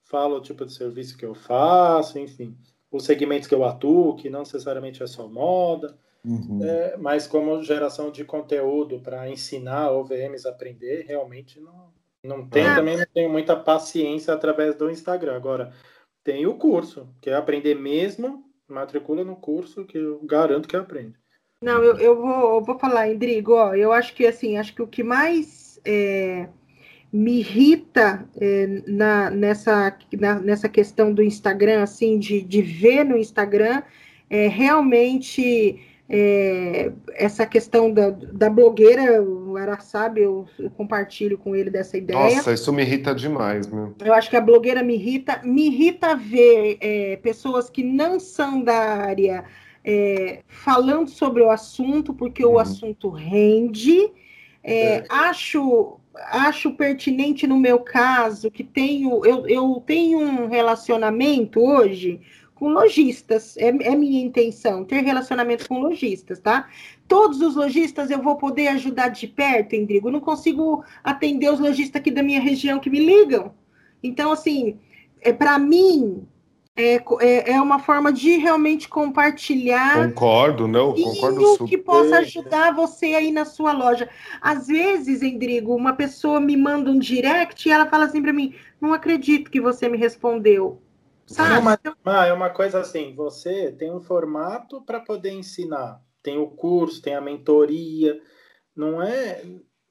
[0.05, 2.57] falo o tipo de serviço que eu faço, enfim.
[2.91, 5.97] Os segmentos que eu atuo, que não necessariamente é só moda.
[6.25, 6.61] Uhum.
[6.63, 11.93] É, mas como geração de conteúdo para ensinar OVMs a aprender, realmente não,
[12.25, 12.75] não tem, ah.
[12.75, 15.37] também não tenho muita paciência através do Instagram.
[15.37, 15.73] Agora,
[16.25, 21.19] tem o curso, que é aprender mesmo, matricula no curso que eu garanto que aprende.
[21.61, 24.83] Não, eu, eu, vou, eu vou falar, Indrigo, ó, eu acho que assim, acho que
[24.83, 26.47] o que mais é,
[27.13, 33.19] me irrita é, na, nessa, na, nessa questão do Instagram, assim, de, de ver no
[33.19, 33.83] Instagram,
[34.31, 41.57] é realmente é, essa questão da, da blogueira, o Ara sabe, eu, eu, compartilho com
[41.57, 42.37] ele dessa ideia.
[42.37, 43.95] Nossa, isso me irrita demais, meu.
[44.05, 48.63] Eu acho que a blogueira me irrita, me irrita ver é, pessoas que não são
[48.63, 49.45] da área
[49.91, 52.53] é, falando sobre o assunto, porque uhum.
[52.53, 54.13] o assunto rende.
[54.63, 55.05] É, é.
[55.09, 62.21] Acho, acho pertinente no meu caso que tenho, eu, eu tenho um relacionamento hoje
[62.55, 66.69] com lojistas, é, é, minha intenção, ter relacionamento com lojistas, tá?
[67.07, 70.11] Todos os lojistas eu vou poder ajudar de perto, Endrigo.
[70.11, 73.55] não consigo atender os lojistas aqui da minha região que me ligam.
[74.03, 74.79] Então, assim,
[75.23, 76.27] é, para mim,
[76.79, 80.09] é, é, é uma forma de realmente compartilhar.
[80.09, 81.67] Concordo, não, concordo super.
[81.67, 84.09] que possa ajudar você aí na sua loja.
[84.41, 88.55] Às vezes, Endrigo, uma pessoa me manda um direct e ela fala assim para mim:
[88.81, 90.81] não acredito que você me respondeu.
[91.27, 91.55] Sabe?
[91.55, 96.39] Não, mas, mas é uma coisa assim: você tem um formato para poder ensinar, tem
[96.39, 98.21] o curso, tem a mentoria,
[98.75, 99.43] não é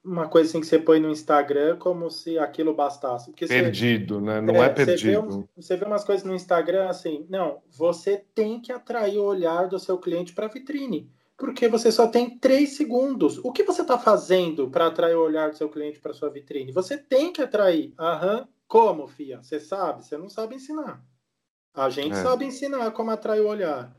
[0.03, 3.31] uma coisa assim que você põe no Instagram como se aquilo bastasse.
[3.31, 4.41] Porque perdido, você, né?
[4.41, 5.21] Não é, é perdido.
[5.21, 9.25] Você vê, você vê, umas coisas no Instagram assim, não, você tem que atrair o
[9.25, 11.11] olhar do seu cliente para a vitrine.
[11.37, 13.37] Porque você só tem três segundos.
[13.43, 16.71] O que você está fazendo para atrair o olhar do seu cliente para sua vitrine?
[16.71, 17.93] Você tem que atrair.
[17.99, 18.47] Aham.
[18.67, 19.41] Como, Fia?
[19.41, 20.03] Você sabe?
[20.03, 21.01] Você não sabe ensinar.
[21.73, 22.23] A gente é.
[22.23, 23.95] sabe ensinar como atrair o olhar.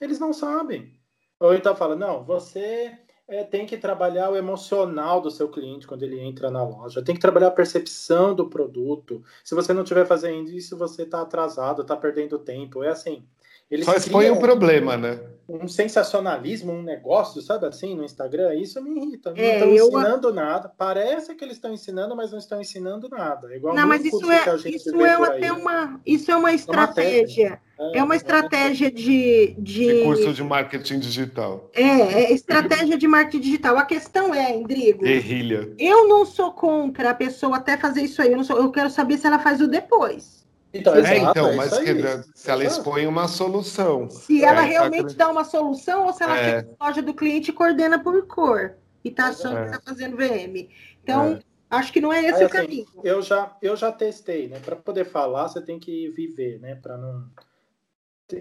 [0.00, 0.96] Eles não sabem.
[1.40, 2.96] Ou então fala, não, você
[3.28, 7.14] é, tem que trabalhar o emocional do seu cliente quando ele entra na loja, tem
[7.14, 9.22] que trabalhar a percepção do produto.
[9.42, 12.82] Se você não estiver fazendo isso, você está atrasado, está perdendo tempo.
[12.82, 13.24] É assim.
[13.70, 15.18] Eles Só expõe um problema, né?
[15.48, 19.30] Um sensacionalismo, um negócio, sabe assim, no Instagram, isso me irrita.
[19.30, 19.86] Não é, estão eu...
[19.86, 20.72] ensinando nada.
[20.76, 23.52] Parece que eles estão ensinando, mas não estão ensinando nada.
[23.52, 27.60] É igual não, mas isso é, isso é até uma, isso é uma estratégia.
[27.78, 29.86] É, é uma estratégia de, de...
[29.86, 31.70] de curso de marketing digital.
[31.74, 33.76] É, é estratégia de marketing digital.
[33.76, 35.04] A questão é, Indrigo.
[35.04, 35.72] Guerrilha.
[35.78, 38.32] Eu não sou contra a pessoa até fazer isso aí.
[38.32, 40.35] Eu, não sou, eu quero saber se ela faz o depois.
[40.78, 41.94] Então, é, exato, então, é mas que,
[42.34, 44.08] se ela expõe uma solução.
[44.10, 46.62] Se ela é, realmente dá uma solução ou se ela é.
[46.62, 50.68] na loja do cliente e coordena por cor e está achando que está fazendo VM.
[51.02, 51.38] Então, é.
[51.70, 52.86] acho que não é esse Aí, o assim, caminho.
[53.04, 54.58] Eu já, eu já testei, né?
[54.58, 56.74] Para poder falar, você tem que viver, né?
[56.74, 57.30] Para não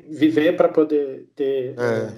[0.08, 2.16] viver para poder ter é.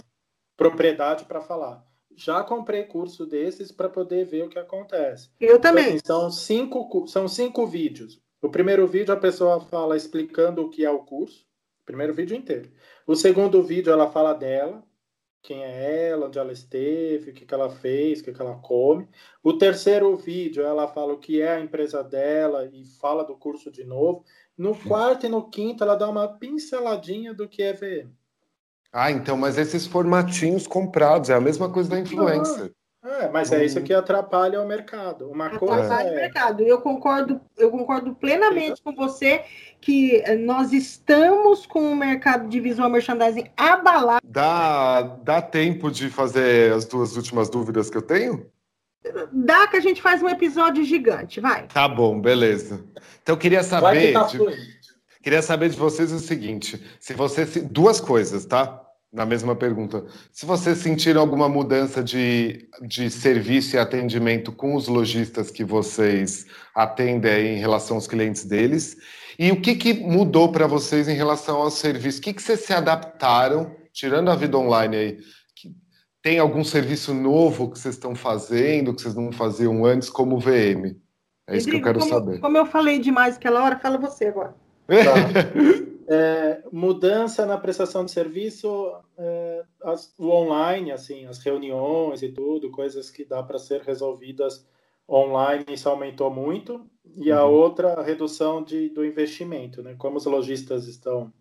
[0.55, 1.86] propriedade para falar.
[2.15, 5.30] Já comprei curso desses para poder ver o que acontece.
[5.39, 5.97] Eu também.
[5.97, 8.20] Então, são cinco, são cinco vídeos.
[8.48, 11.45] O primeiro vídeo a pessoa fala explicando o que é o curso,
[11.86, 12.72] primeiro vídeo inteiro.
[13.06, 14.82] O segundo vídeo ela fala dela,
[15.41, 18.56] quem é ela, onde ela esteve, o que, que ela fez, o que, que ela
[18.56, 19.06] come.
[19.43, 23.70] O terceiro vídeo ela fala o que é a empresa dela e fala do curso
[23.70, 24.24] de novo.
[24.58, 28.14] No quarto e no quinto ela dá uma pinceladinha do que é VM.
[28.93, 32.74] Ah, então, mas esses formatinhos comprados é a mesma coisa da influencer.
[33.08, 35.30] É, mas é isso que atrapalha o mercado.
[35.30, 36.12] Uma atrapalha coisa é...
[36.12, 36.64] o mercado.
[36.64, 39.43] Eu concordo, eu concordo plenamente com você
[39.80, 44.20] que eh, nós estamos com o mercado de visual merchandising abalado.
[44.28, 48.45] Dá, dá tempo de fazer as duas últimas dúvidas que eu tenho?
[49.32, 51.68] Dá que a gente faz um episódio gigante, vai.
[51.68, 52.84] Tá bom, beleza.
[53.24, 54.08] Então eu queria saber.
[54.08, 54.38] Que tá de,
[55.22, 57.45] queria saber de vocês o seguinte: se você.
[57.45, 58.87] Duas coisas, tá?
[59.12, 60.05] Na mesma pergunta.
[60.32, 66.45] Se vocês sentiram alguma mudança de, de serviço e atendimento com os lojistas que vocês
[66.76, 68.97] atendem em relação aos clientes deles,
[69.39, 72.20] e o que, que mudou para vocês em relação aos serviços?
[72.20, 75.18] O que, que vocês se adaptaram, tirando a vida online aí?
[76.22, 80.97] Tem algum serviço novo que vocês estão fazendo, que vocês não faziam antes, como VM?
[81.47, 82.39] É isso Rodrigo, que eu quero como, saber.
[82.39, 84.53] Como eu falei demais aquela hora, fala você agora.
[84.88, 85.88] Tá.
[86.10, 92.72] É, mudança na prestação de serviço, é, as, o online, assim, as reuniões e tudo,
[92.72, 94.66] coisas que dá para ser resolvidas
[95.10, 96.89] online, isso aumentou muito.
[97.16, 97.51] E a uhum.
[97.51, 99.95] outra, a redução de, do investimento, né?
[99.97, 101.32] Como os lojistas estão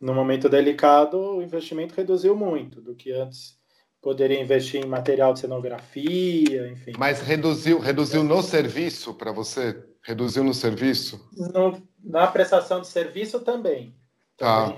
[0.00, 3.58] no momento delicado, o investimento reduziu muito do que antes
[4.00, 6.92] poderia investir em material de cenografia, enfim.
[6.98, 9.76] Mas reduziu, reduziu no serviço para você?
[10.02, 11.28] Reduziu no serviço?
[11.36, 13.94] No, na prestação de serviço também.
[14.36, 14.74] Tá.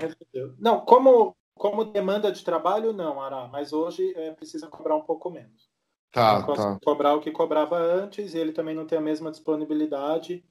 [0.59, 5.29] não, como, como demanda de trabalho, não, Ará, mas hoje é, precisa cobrar um pouco
[5.29, 5.71] menos.
[6.11, 6.79] Tá, tá.
[6.83, 10.43] Cobrar o que cobrava antes e ele também não tem a mesma disponibilidade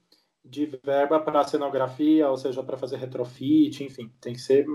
[0.45, 4.67] de verba para cenografia, ou seja, para fazer retrofit, enfim, tem que ser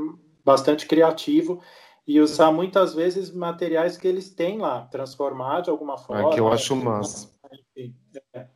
[0.45, 1.61] bastante criativo
[2.07, 6.29] e usar muitas vezes materiais que eles têm lá, transformar de alguma forma.
[6.29, 7.29] É que eu acho massa.
[7.51, 7.93] Enfim,
[8.33, 8.47] é.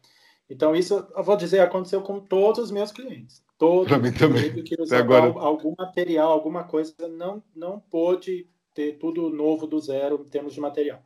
[0.52, 3.42] Então, isso, eu vou dizer, aconteceu com todos os meus clientes.
[3.58, 4.62] Todos Para mim também.
[4.62, 5.28] que agora...
[5.40, 10.60] algum material, alguma coisa, não, não pôde ter tudo novo do zero em termos de
[10.60, 11.02] material.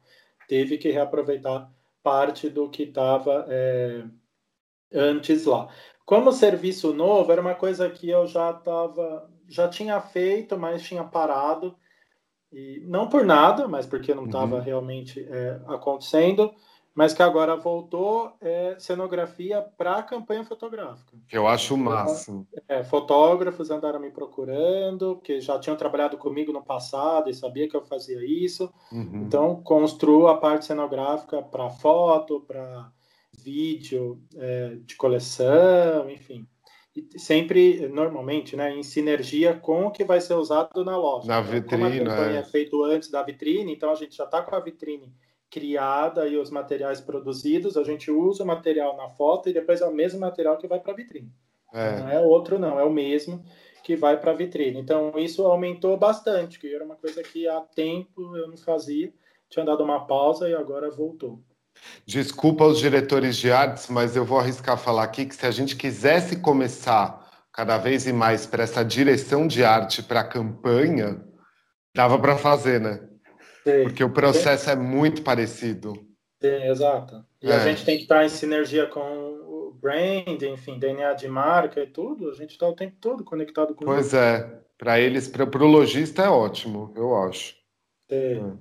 [0.47, 1.71] Teve que reaproveitar
[2.01, 4.03] parte do que estava é,
[4.91, 5.67] antes lá.
[6.07, 11.03] Como serviço novo, era uma coisa que eu já estava, já tinha feito, mas tinha
[11.03, 11.75] parado.
[12.51, 14.61] E não por nada, mas porque não estava uhum.
[14.61, 16.51] realmente é, acontecendo
[16.95, 21.11] mas que agora voltou é cenografia para a campanha fotográfica.
[21.27, 22.47] Que eu acho o máximo.
[22.69, 27.75] É, fotógrafos andaram me procurando, que já tinham trabalhado comigo no passado e sabia que
[27.75, 28.73] eu fazia isso.
[28.93, 29.23] Uhum.
[29.27, 32.89] Então, construo a parte cenográfica para foto, para
[33.43, 36.47] vídeo é, de coleção, enfim.
[36.95, 41.27] E sempre, normalmente, né, em sinergia com o que vai ser usado na loja.
[41.27, 42.39] Na vitrine, Como a campanha é.
[42.39, 45.13] é feito antes da vitrine, então a gente já está com a vitrine
[45.55, 49.85] criada e os materiais produzidos, a gente usa o material na foto e depois é
[49.85, 51.31] o mesmo material que vai para a vitrine.
[51.73, 51.97] É.
[51.97, 53.41] Não é outro, não, é o mesmo
[53.81, 54.77] que vai para a vitrine.
[54.77, 59.13] Então, isso aumentou bastante, que era uma coisa que há tempo eu não fazia,
[59.49, 61.41] tinha dado uma pausa e agora voltou.
[62.05, 65.77] Desculpa os diretores de artes, mas eu vou arriscar falar aqui que se a gente
[65.77, 71.23] quisesse começar cada vez mais para essa direção de arte para a campanha,
[71.95, 73.14] dava para fazer, né?
[73.66, 73.84] Sim.
[73.84, 74.72] Porque o processo Sim.
[74.72, 75.93] é muito parecido.
[76.41, 77.26] Sim, exato.
[77.41, 77.55] E é.
[77.55, 81.88] a gente tem que estar em sinergia com o brand, enfim, DNA de marca e
[81.88, 82.30] tudo.
[82.30, 84.18] A gente está o tempo todo conectado com Pois isso.
[84.18, 84.61] é.
[84.78, 87.55] Para eles, para o lojista é ótimo, eu acho.
[88.09, 88.59] Sim.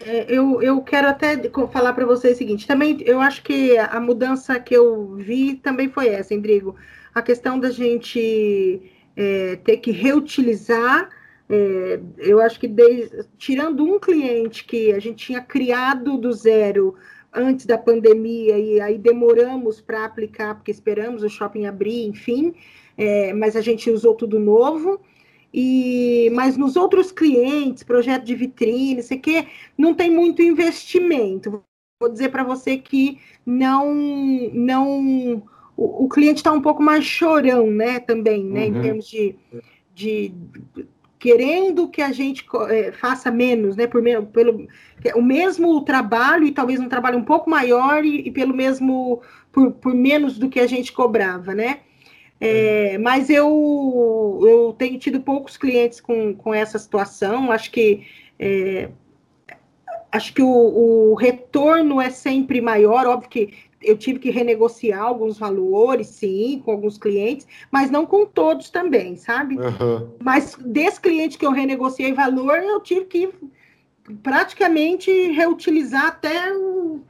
[0.00, 1.36] É, eu, eu quero até
[1.70, 5.90] falar para vocês o seguinte: também eu acho que a mudança que eu vi também
[5.90, 6.76] foi essa, Endrigo.
[7.14, 11.10] A questão da gente é, ter que reutilizar.
[11.48, 16.94] É, eu acho que desde, tirando um cliente que a gente tinha criado do zero
[17.32, 22.54] antes da pandemia e aí demoramos para aplicar porque esperamos o shopping abrir, enfim,
[22.96, 25.00] é, mas a gente usou tudo novo.
[25.52, 29.46] E, mas nos outros clientes, projeto de vitrine, sei que
[29.78, 31.62] não tem muito investimento.
[32.00, 33.94] Vou dizer para você que não,
[34.52, 35.42] não,
[35.74, 37.98] o, o cliente está um pouco mais chorão, né?
[37.98, 38.66] Também, né?
[38.66, 38.76] Uhum.
[38.76, 39.34] Em termos de,
[39.94, 40.34] de
[41.18, 43.86] querendo que a gente é, faça menos, né?
[43.86, 44.02] Por
[44.32, 44.68] pelo
[45.14, 49.20] o mesmo trabalho e talvez um trabalho um pouco maior e, e pelo mesmo
[49.52, 51.80] por, por menos do que a gente cobrava, né?
[52.40, 57.50] É, mas eu, eu tenho tido poucos clientes com, com essa situação.
[57.50, 58.06] Acho que
[58.38, 58.88] é,
[60.12, 63.06] acho que o, o, retorno é sempre maior.
[63.06, 68.26] Óbvio que eu tive que renegociar alguns valores, sim, com alguns clientes, mas não com
[68.26, 69.56] todos também, sabe?
[69.56, 70.10] Uhum.
[70.22, 73.32] Mas desse cliente que eu renegociei valor, eu tive que
[74.22, 77.00] praticamente reutilizar até o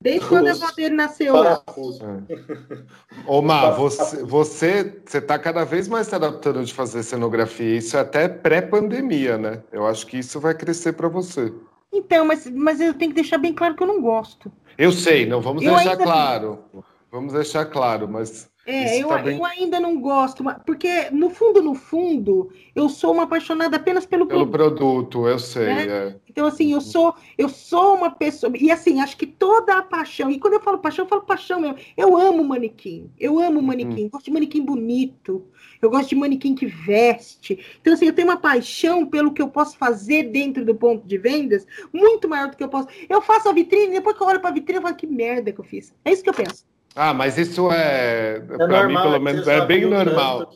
[0.00, 1.32] Desde quando a Valdeiro nasceu.
[1.32, 2.04] Parafuso.
[2.04, 3.26] É.
[3.26, 7.76] Ô, Mar, você, você, você tá cada vez mais se adaptando de fazer cenografia.
[7.76, 9.60] Isso é até pré-pandemia, né?
[9.72, 11.52] Eu acho que isso vai crescer para você.
[11.92, 14.52] Então, mas, mas eu tenho que deixar bem claro que eu não gosto.
[14.78, 16.64] Eu sei, não vamos eu deixar claro.
[17.10, 19.38] Vamos deixar claro, mas é, eu, tá bem...
[19.38, 24.26] eu, ainda não gosto, porque no fundo, no fundo, eu sou uma apaixonada apenas pelo,
[24.26, 25.26] pelo produto.
[25.26, 25.64] eu sei.
[25.64, 25.86] Né?
[25.86, 26.16] É.
[26.28, 28.52] Então, assim, eu sou, eu sou uma pessoa.
[28.54, 31.60] E assim, acho que toda a paixão, e quando eu falo paixão, eu falo paixão
[31.60, 31.78] mesmo.
[31.96, 33.10] Eu amo manequim.
[33.18, 34.04] Eu amo manequim.
[34.04, 34.08] Hum.
[34.12, 35.46] Gosto de manequim bonito.
[35.80, 37.58] Eu gosto de manequim que veste.
[37.80, 41.16] Então, assim, eu tenho uma paixão pelo que eu posso fazer dentro do ponto de
[41.16, 42.88] vendas, muito maior do que eu posso.
[43.08, 45.52] Eu faço a vitrine, depois que eu olho para a vitrine, eu falo que merda
[45.52, 45.94] que eu fiz.
[46.04, 46.66] É isso que eu penso.
[47.00, 50.50] Ah, mas isso é, é para mim, pelo menos, é bem normal.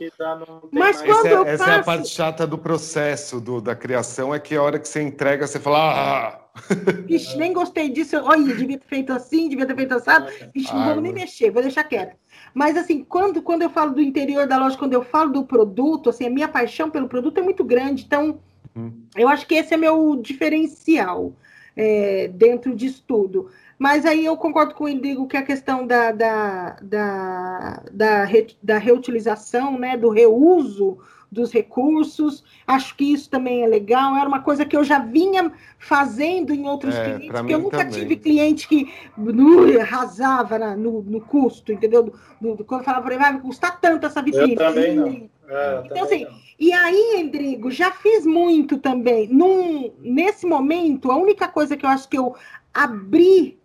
[0.72, 4.40] Mas quando essa, eu essa é a parte chata do processo do, da criação, é
[4.40, 5.78] que a hora que você entrega, você fala.
[5.78, 6.40] Ah!
[7.06, 8.16] Vixe, nem gostei disso.
[8.24, 10.26] Olha, devia ter feito assim, devia ter feito assado.
[10.52, 12.16] Vixe, não vou nem mexer, vou deixar quieto.
[12.52, 16.10] Mas assim, quando, quando eu falo do interior da loja, quando eu falo do produto,
[16.10, 18.02] assim, a minha paixão pelo produto é muito grande.
[18.02, 18.40] Então,
[18.76, 18.90] hum.
[19.16, 21.32] eu acho que esse é meu diferencial
[21.76, 23.48] é, dentro disso tudo.
[23.82, 28.46] Mas aí eu concordo com o Indigo que a questão da, da, da, da, re,
[28.62, 30.98] da reutilização, né, do reuso
[31.32, 34.14] dos recursos, acho que isso também é legal.
[34.14, 37.78] Era uma coisa que eu já vinha fazendo em outros é, clientes, porque eu nunca
[37.78, 37.92] também.
[37.92, 42.04] tive cliente que uh, arrasava na, no, no custo, entendeu?
[42.40, 44.52] Do, do, quando falava, vai custar tanto essa vitrine.
[44.52, 45.30] Eu também não.
[45.48, 46.30] É, então, assim, não.
[46.56, 49.26] e aí, Endrigo, já fiz muito também.
[49.26, 52.36] Num, nesse momento, a única coisa que eu acho que eu
[52.72, 53.60] abri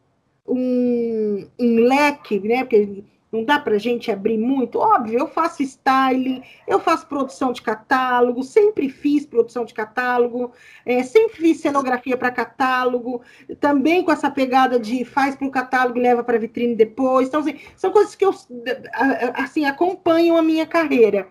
[0.48, 2.64] um, um leque, né?
[2.64, 4.80] Porque não dá para a gente abrir muito.
[4.80, 10.52] Óbvio, eu faço styling, eu faço produção de catálogo, sempre fiz produção de catálogo,
[10.86, 13.22] é, sempre fiz cenografia para catálogo,
[13.60, 17.28] também com essa pegada de faz para o catálogo e leva para vitrine depois.
[17.28, 18.34] Então, assim, são coisas que eu
[19.34, 21.28] assim, acompanham a minha carreira.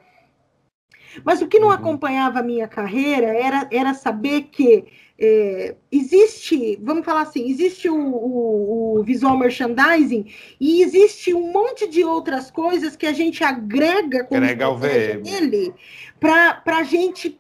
[1.25, 1.75] Mas o que não uhum.
[1.75, 4.85] acompanhava a minha carreira era, era saber que
[5.19, 10.27] é, existe, vamos falar assim, existe o, o, o, visual merchandising
[10.61, 15.73] e existe um monte de outras coisas que a gente agrega com agrega o dele
[16.21, 17.39] para a gente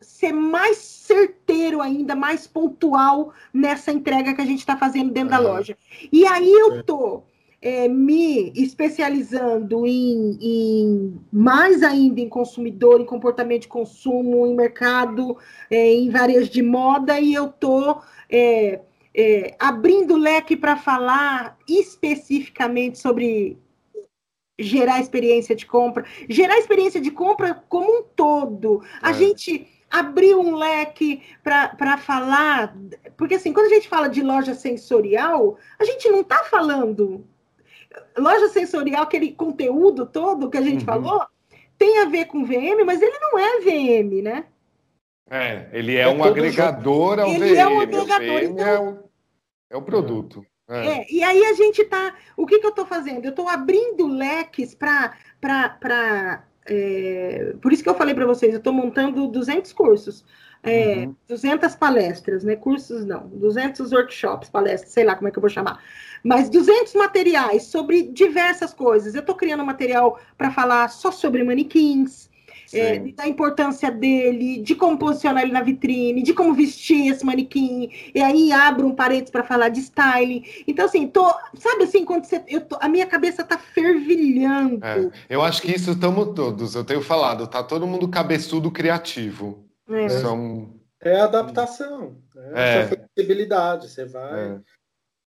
[0.00, 5.38] ser mais certeiro ainda, mais pontual nessa entrega que a gente está fazendo dentro da
[5.38, 5.76] loja.
[6.12, 7.22] E aí eu tô
[7.62, 15.36] é, me especializando em, em, mais ainda em consumidor, em comportamento de consumo, em mercado,
[15.70, 18.00] é, em varejo de moda, e eu estou
[18.30, 18.80] é,
[19.14, 23.58] é, abrindo leque para falar especificamente sobre
[24.58, 28.82] gerar experiência de compra, gerar experiência de compra como um todo.
[29.02, 29.14] A é.
[29.14, 32.74] gente abriu um leque para falar,
[33.16, 37.26] porque assim, quando a gente fala de loja sensorial, a gente não está falando
[38.16, 40.86] loja sensorial, aquele conteúdo todo que a gente uhum.
[40.86, 41.26] falou,
[41.78, 44.44] tem a ver com VM, mas ele não é VM, né?
[45.30, 47.46] É, ele é, é um agregador ao ele VM.
[47.46, 48.42] Ele é um agregador.
[48.42, 48.98] Então, é, o,
[49.70, 50.44] é o produto.
[50.68, 50.86] É.
[50.86, 51.06] é.
[51.10, 52.14] e aí a gente tá.
[52.36, 53.24] O que, que eu estou fazendo?
[53.24, 55.16] Eu estou abrindo leques para.
[56.66, 60.24] É, por isso que eu falei para vocês, eu estou montando 200 cursos.
[60.62, 61.16] É, uhum.
[61.26, 62.54] 200 palestras, né?
[62.54, 65.82] Cursos não, 200 workshops, palestras, sei lá como é que eu vou chamar.
[66.22, 69.14] Mas 200 materiais sobre diversas coisas.
[69.14, 72.28] Eu estou criando material para falar só sobre manequins,
[72.72, 77.90] é, da importância dele, de como posicionar ele na vitrine, de como vestir esse manequim,
[78.14, 80.44] e aí abro um parênteses para falar de styling.
[80.68, 82.42] Então, assim, tô, sabe assim, quando você.
[82.46, 84.84] Eu tô, a minha cabeça tá fervilhando.
[84.84, 89.69] É, eu acho que isso estamos todos, eu tenho falado, tá todo mundo cabeçudo criativo.
[89.90, 90.80] É, São...
[91.00, 92.22] é adaptação,
[92.54, 92.86] é, é.
[92.86, 94.52] flexibilidade, você vai.
[94.52, 94.60] É.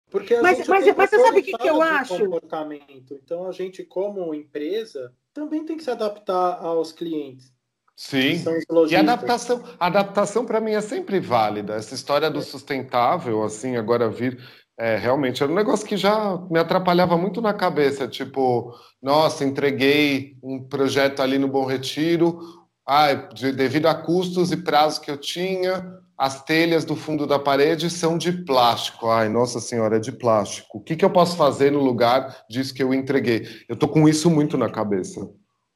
[0.10, 2.18] Porque mas, mas, mas você sabe o que, que eu acho?
[2.18, 3.18] Comportamento.
[3.24, 7.54] Então, a gente, como empresa, também tem que se adaptar aos clientes.
[7.96, 8.44] Sim.
[8.90, 11.76] E adaptação, adaptação para mim é sempre válida.
[11.76, 14.38] Essa história do sustentável, assim, agora vir
[14.78, 18.08] é, realmente era um negócio que já me atrapalhava muito na cabeça.
[18.08, 22.40] Tipo, nossa, entreguei um projeto ali no Bom Retiro,
[22.86, 27.40] ah, de, devido a custos e prazos que eu tinha, as telhas do fundo da
[27.40, 29.08] parede são de plástico.
[29.08, 30.78] Ai, nossa senhora, é de plástico.
[30.78, 33.48] O que, que eu posso fazer no lugar disso que eu entreguei?
[33.68, 35.30] Eu tô com isso muito na cabeça.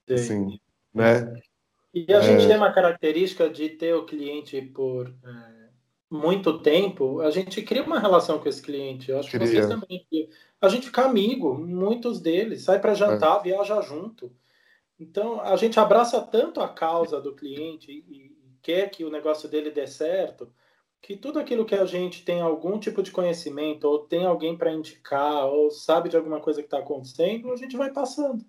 [0.08, 0.14] Sim.
[0.14, 0.60] Assim,
[0.94, 1.34] né?
[1.94, 2.22] E a é...
[2.22, 5.56] gente tem uma característica de ter o cliente por é,
[6.12, 9.10] muito tempo, a gente cria uma relação com esse cliente.
[9.10, 9.40] Eu acho cria.
[9.40, 10.06] que vocês também.
[10.62, 13.44] A gente fica amigo, muitos deles, sai para jantar, é.
[13.44, 14.32] viaja junto.
[15.00, 18.34] Então, a gente abraça tanto a causa do cliente e,
[18.66, 20.52] quer que o negócio dele dê certo,
[21.00, 24.74] que tudo aquilo que a gente tem algum tipo de conhecimento, ou tem alguém para
[24.74, 28.44] indicar, ou sabe de alguma coisa que está acontecendo, a gente vai passando.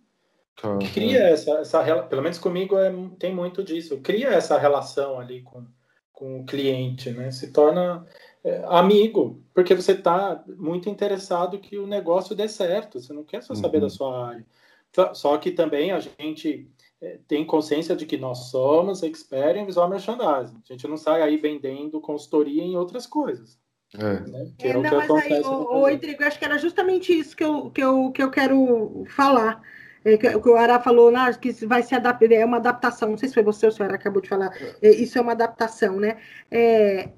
[0.64, 0.78] Uhum.
[0.94, 5.66] Cria essa, essa pelo menos comigo é, tem muito disso, cria essa relação ali com,
[6.11, 7.30] com o cliente, né?
[7.30, 8.07] Se torna
[8.42, 13.42] é, amigo, porque você está muito interessado que o negócio dê certo, você não quer
[13.42, 13.82] só saber uhum.
[13.82, 14.47] da sua área.
[15.14, 16.68] Só que também a gente
[17.01, 20.57] é, tem consciência de que nós somos expert em visual merchandising.
[20.68, 23.59] A gente não sai aí vendendo consultoria em outras coisas.
[23.94, 24.20] É.
[24.20, 24.53] Né?
[24.59, 27.16] Que é, é, o não, que mas aí, o, o Rodrigo, acho que era justamente
[27.16, 29.62] isso que eu, que eu, que eu quero falar.
[30.05, 33.11] É, que, que o Ara falou né, que vai se adaptar, é uma adaptação.
[33.11, 34.53] Não sei se foi você ou se o Ara acabou de falar.
[34.80, 36.18] É, isso é uma adaptação, né?
[36.51, 37.11] É,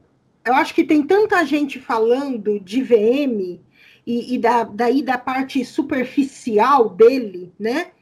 [0.44, 3.60] eu acho que tem tanta gente falando de VM
[4.08, 7.92] e, e da, daí da parte superficial dele, né?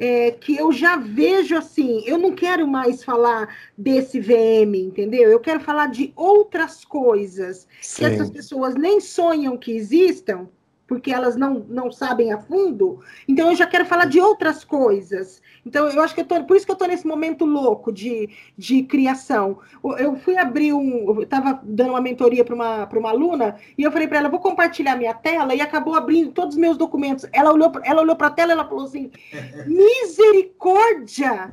[0.00, 5.28] é, que eu já vejo assim, eu não quero mais falar desse VM, entendeu?
[5.30, 7.96] Eu quero falar de outras coisas Sim.
[7.98, 10.48] que essas pessoas nem sonham que existam,
[10.90, 12.98] porque elas não, não sabem a fundo.
[13.28, 15.40] Então eu já quero falar de outras coisas.
[15.64, 18.28] Então, eu acho que eu tô, por isso que eu estou nesse momento louco de,
[18.58, 19.60] de criação.
[19.98, 21.04] Eu fui abrir um.
[21.06, 24.40] Eu estava dando uma mentoria para uma, uma aluna e eu falei para ela: vou
[24.40, 27.24] compartilhar minha tela, e acabou abrindo todos os meus documentos.
[27.32, 29.12] Ela olhou, ela olhou para a tela e ela falou assim:
[29.68, 31.52] misericórdia!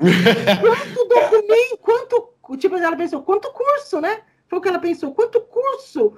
[0.61, 2.57] Quanto documento, quanto.
[2.57, 4.21] Tipo, ela pensou, quanto curso, né?
[4.47, 6.13] Foi o que ela pensou, quanto curso?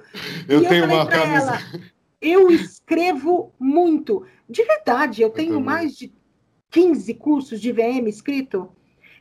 [0.48, 1.50] Eu e tenho eu uma camisa.
[1.50, 1.90] Ela,
[2.20, 4.24] eu escrevo muito.
[4.48, 6.12] De verdade, eu, tenho mais de
[6.70, 8.68] 15 cursos de VM escrito.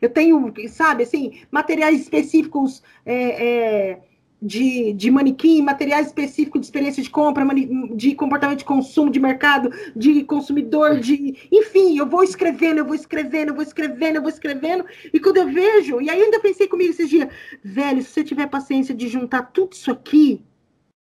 [0.02, 4.02] Eu tenho, sabe, assim, materiais específicos é, é,
[4.42, 7.46] de, de manequim, materiais específicos de experiência de compra,
[7.96, 11.38] de comportamento de consumo, de mercado, de consumidor, de.
[11.52, 14.86] Enfim, eu vou escrevendo, eu vou escrevendo, eu vou escrevendo, eu vou escrevendo.
[15.14, 17.28] E quando eu vejo, e aí ainda pensei comigo esses dias,
[17.64, 20.42] velho, se você tiver paciência de juntar tudo isso aqui,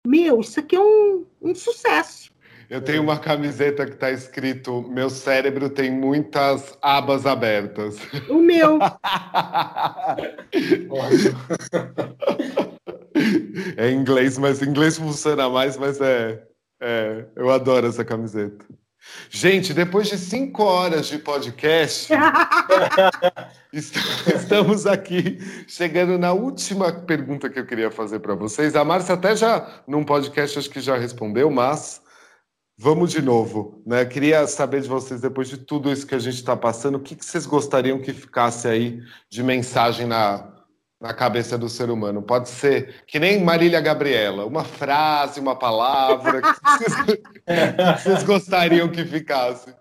[0.06, 2.30] meu, isso aqui é um, um sucesso.
[2.70, 7.96] Eu tenho uma camiseta que está escrito: Meu cérebro tem muitas abas abertas.
[8.30, 8.78] O meu.
[13.78, 16.44] é inglês, mas inglês funciona mais, mas é,
[16.82, 17.26] é.
[17.36, 18.66] Eu adoro essa camiseta.
[19.30, 22.12] Gente, depois de cinco horas de podcast,
[23.74, 25.38] estamos aqui
[25.68, 28.76] chegando na última pergunta que eu queria fazer para vocês.
[28.76, 32.02] A Márcia até já, num podcast, acho que já respondeu, mas
[32.80, 34.06] Vamos de novo, né?
[34.06, 37.16] Queria saber de vocês, depois de tudo isso que a gente está passando, o que,
[37.16, 39.02] que, vocês gostariam que ficasse aí
[39.32, 40.57] de mensagem na,
[41.00, 42.22] na cabeça do ser humano?
[42.22, 48.90] Pode ser que nem Marília Gabriela, uma frase, uma palavra, que vocês, que vocês gostariam
[48.90, 49.74] que ficasse?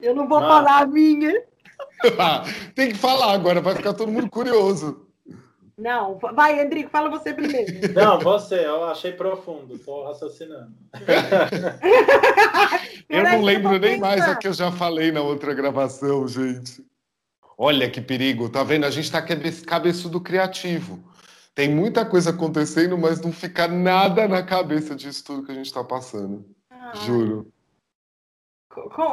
[0.00, 0.48] Eu não vou ah.
[0.48, 1.42] falar a minha.
[2.74, 5.06] Tem que falar agora, vai ficar todo mundo curioso.
[5.78, 7.92] Não, vai, Endrico, fala você primeiro.
[7.92, 10.72] Não, você, eu achei profundo, estou raciocinando.
[13.10, 16.82] eu não lembro nem mais a que eu já falei na outra gravação, gente.
[17.58, 18.84] Olha que perigo, tá vendo?
[18.84, 19.22] A gente está
[19.66, 21.02] cabeçudo criativo.
[21.54, 25.66] Tem muita coisa acontecendo, mas não fica nada na cabeça disso tudo que a gente
[25.66, 26.44] está passando.
[27.06, 27.50] Juro.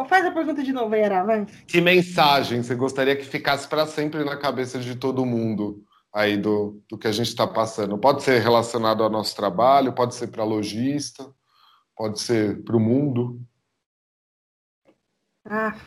[0.09, 1.45] Faz a pergunta de novo, Era, vai.
[1.45, 5.81] Que mensagem você gostaria que ficasse para sempre na cabeça de todo mundo
[6.11, 7.97] aí do, do que a gente está passando?
[7.97, 11.33] Pode ser relacionado ao nosso trabalho, pode ser para lojista,
[11.95, 13.39] pode ser para o mundo.
[15.45, 15.77] Ah,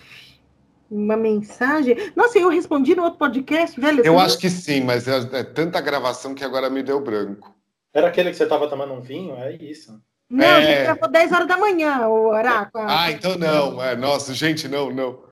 [0.90, 1.96] uma mensagem.
[2.14, 4.04] Nossa, eu respondi no outro podcast, velho.
[4.04, 7.54] Eu acho que sim, mas é, é, tanta gravação que agora me deu branco.
[7.92, 9.34] Era aquele que você estava tomando um vinho?
[9.36, 10.00] É isso.
[10.28, 10.56] Não, é...
[10.56, 12.78] a gente gravou 10 horas da manhã, o Araco.
[12.78, 13.82] Ah, então não.
[13.82, 15.24] É, nossa, gente, não, não.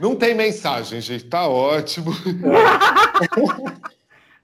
[0.00, 1.24] Não tem mensagem, gente.
[1.26, 2.10] Tá ótimo.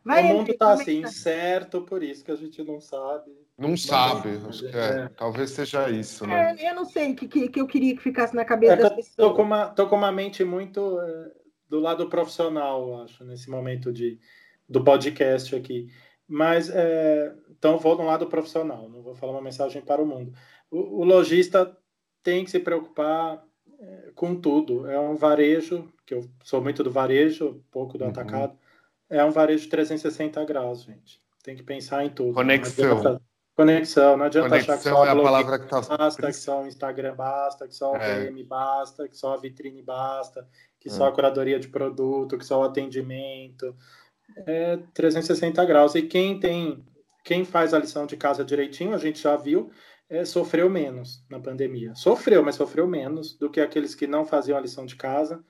[0.05, 3.31] Vai, o mundo tá assim, incerto, por isso que a gente não sabe.
[3.57, 5.05] Não sabe, que é.
[5.05, 5.09] é.
[5.17, 6.57] Talvez seja isso, né?
[6.59, 8.77] É, eu não sei o que, que, que, eu queria que ficasse na cabeça é,
[8.77, 9.15] das pessoas.
[9.15, 11.31] Tô com, uma, tô com uma mente muito é,
[11.69, 14.19] do lado profissional, acho, nesse momento de,
[14.69, 15.89] do podcast aqui.
[16.27, 20.33] Mas, é, então, vou no lado profissional, não vou falar uma mensagem para o mundo.
[20.71, 21.77] O, o lojista
[22.23, 23.45] tem que se preocupar
[23.79, 24.89] é, com tudo.
[24.89, 28.11] É um varejo, que eu sou muito do varejo, pouco do uhum.
[28.11, 28.59] atacado
[29.09, 31.21] é um varejo 360 graus, gente.
[31.43, 32.35] Tem que pensar em tudo.
[32.35, 33.03] Conexão.
[33.03, 33.21] Não
[33.57, 34.17] Conexão.
[34.17, 35.81] Não adianta Conexão achar que só é a palavra que tá...
[35.81, 38.25] basta, que só o Instagram basta, que só o é.
[38.25, 40.47] PM basta, que só a vitrine basta,
[40.81, 40.91] que é.
[40.93, 43.75] só a curadoria de produto, que só o atendimento.
[44.47, 45.95] É 360 graus.
[45.95, 46.85] E quem tem,
[47.25, 49.71] quem faz a lição de casa direitinho, a gente já viu,
[50.09, 51.95] é, sofreu menos na pandemia.
[51.95, 55.45] Sofreu, mas sofreu menos do que aqueles que não faziam a lição de casa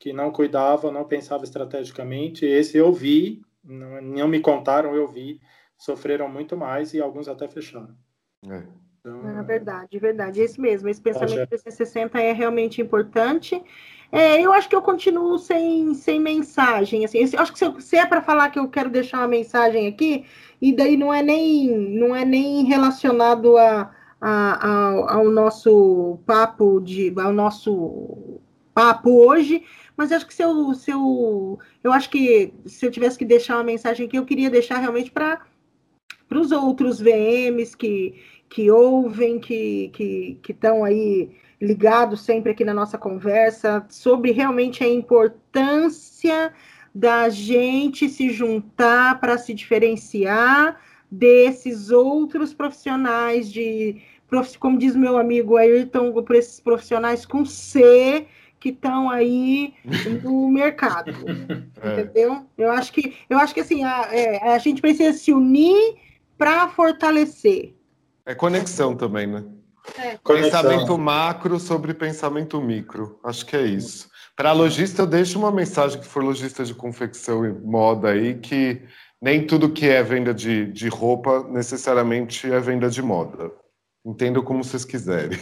[0.00, 2.46] que não cuidava, não pensava estrategicamente.
[2.46, 5.38] Esse eu vi, não, não me contaram, eu vi,
[5.80, 7.96] sofreram muito mais e alguns até fecharam.
[8.48, 8.62] É.
[9.00, 10.88] Então, é verdade, verdade, é isso mesmo.
[10.88, 13.60] Esse pensamento 360 é realmente importante.
[14.12, 17.04] É, eu acho que eu continuo sem, sem mensagem.
[17.04, 19.88] Assim, eu acho que se, se é para falar que eu quero deixar uma mensagem
[19.88, 20.26] aqui,
[20.60, 26.80] e daí não é nem, não é nem relacionado a, a, a, ao nosso papo
[26.80, 28.38] de, ao nosso
[28.74, 29.64] papo hoje,
[29.96, 33.56] mas acho que se eu, se eu, eu acho que se eu tivesse que deixar
[33.56, 35.40] uma mensagem aqui, eu queria deixar realmente para
[36.38, 43.84] os outros VMs que, que ouvem, que estão aí ligados sempre aqui na nossa conversa,
[43.88, 46.52] sobre realmente a importância
[46.94, 54.02] da gente se juntar para se diferenciar desses outros profissionais de
[54.60, 58.26] como diz meu amigo Ayrton, por esses profissionais com C
[58.60, 59.74] que estão aí
[60.22, 61.10] no mercado,
[61.82, 62.00] é.
[62.00, 62.46] entendeu?
[62.56, 65.96] Eu acho que eu acho que assim a, é, a gente precisa se unir
[66.40, 67.74] para fortalecer.
[68.24, 69.44] É conexão também, né?
[69.98, 70.16] É.
[70.16, 73.20] Pensamento macro sobre pensamento micro.
[73.22, 74.08] Acho que é isso.
[74.34, 78.80] Para lojista, eu deixo uma mensagem que for lojista de confecção e moda aí, que
[79.20, 83.52] nem tudo que é venda de, de roupa necessariamente é venda de moda.
[84.02, 85.38] Entendo como vocês quiserem.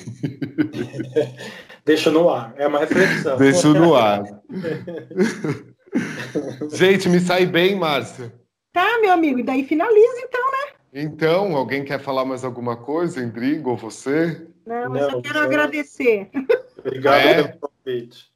[1.87, 3.37] Deixa no ar, é uma reflexão.
[3.37, 4.25] Deixa no ar.
[6.73, 8.35] Gente, me sai bem, Márcia.
[8.73, 10.78] Tá, meu amigo, e daí finaliza então, né?
[11.01, 14.49] Então, alguém quer falar mais alguma coisa, Endrigo, ou você?
[14.67, 16.29] Não, eu só quero agradecer.
[16.77, 17.43] Obrigado é.
[17.45, 18.33] pelo convite.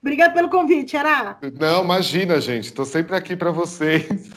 [0.00, 1.38] Obrigado pelo convite, Ará.
[1.60, 2.64] Não, imagina, gente.
[2.64, 4.30] Estou sempre aqui para vocês.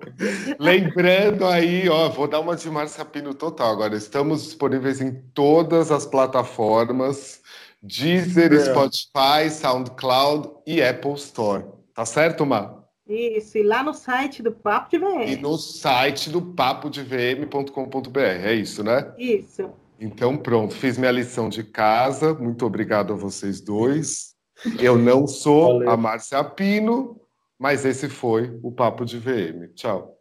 [0.60, 3.96] Lembrando aí, ó, vou dar uma de Márcia Pino total agora.
[3.96, 7.40] Estamos disponíveis em todas as plataformas:
[7.82, 8.58] Deezer, é.
[8.58, 11.64] Spotify, SoundCloud e Apple Store.
[11.94, 12.79] Tá certo, Má?
[13.10, 15.32] Isso, e lá no site do Papo de VM.
[15.32, 19.12] E no site do papodevm.com.br, é isso, né?
[19.18, 19.68] Isso.
[19.98, 22.32] Então, pronto, fiz minha lição de casa.
[22.34, 24.34] Muito obrigado a vocês dois.
[24.78, 25.90] Eu não sou Valeu.
[25.90, 27.20] a Márcia Pino,
[27.58, 29.74] mas esse foi o Papo de VM.
[29.74, 30.19] Tchau.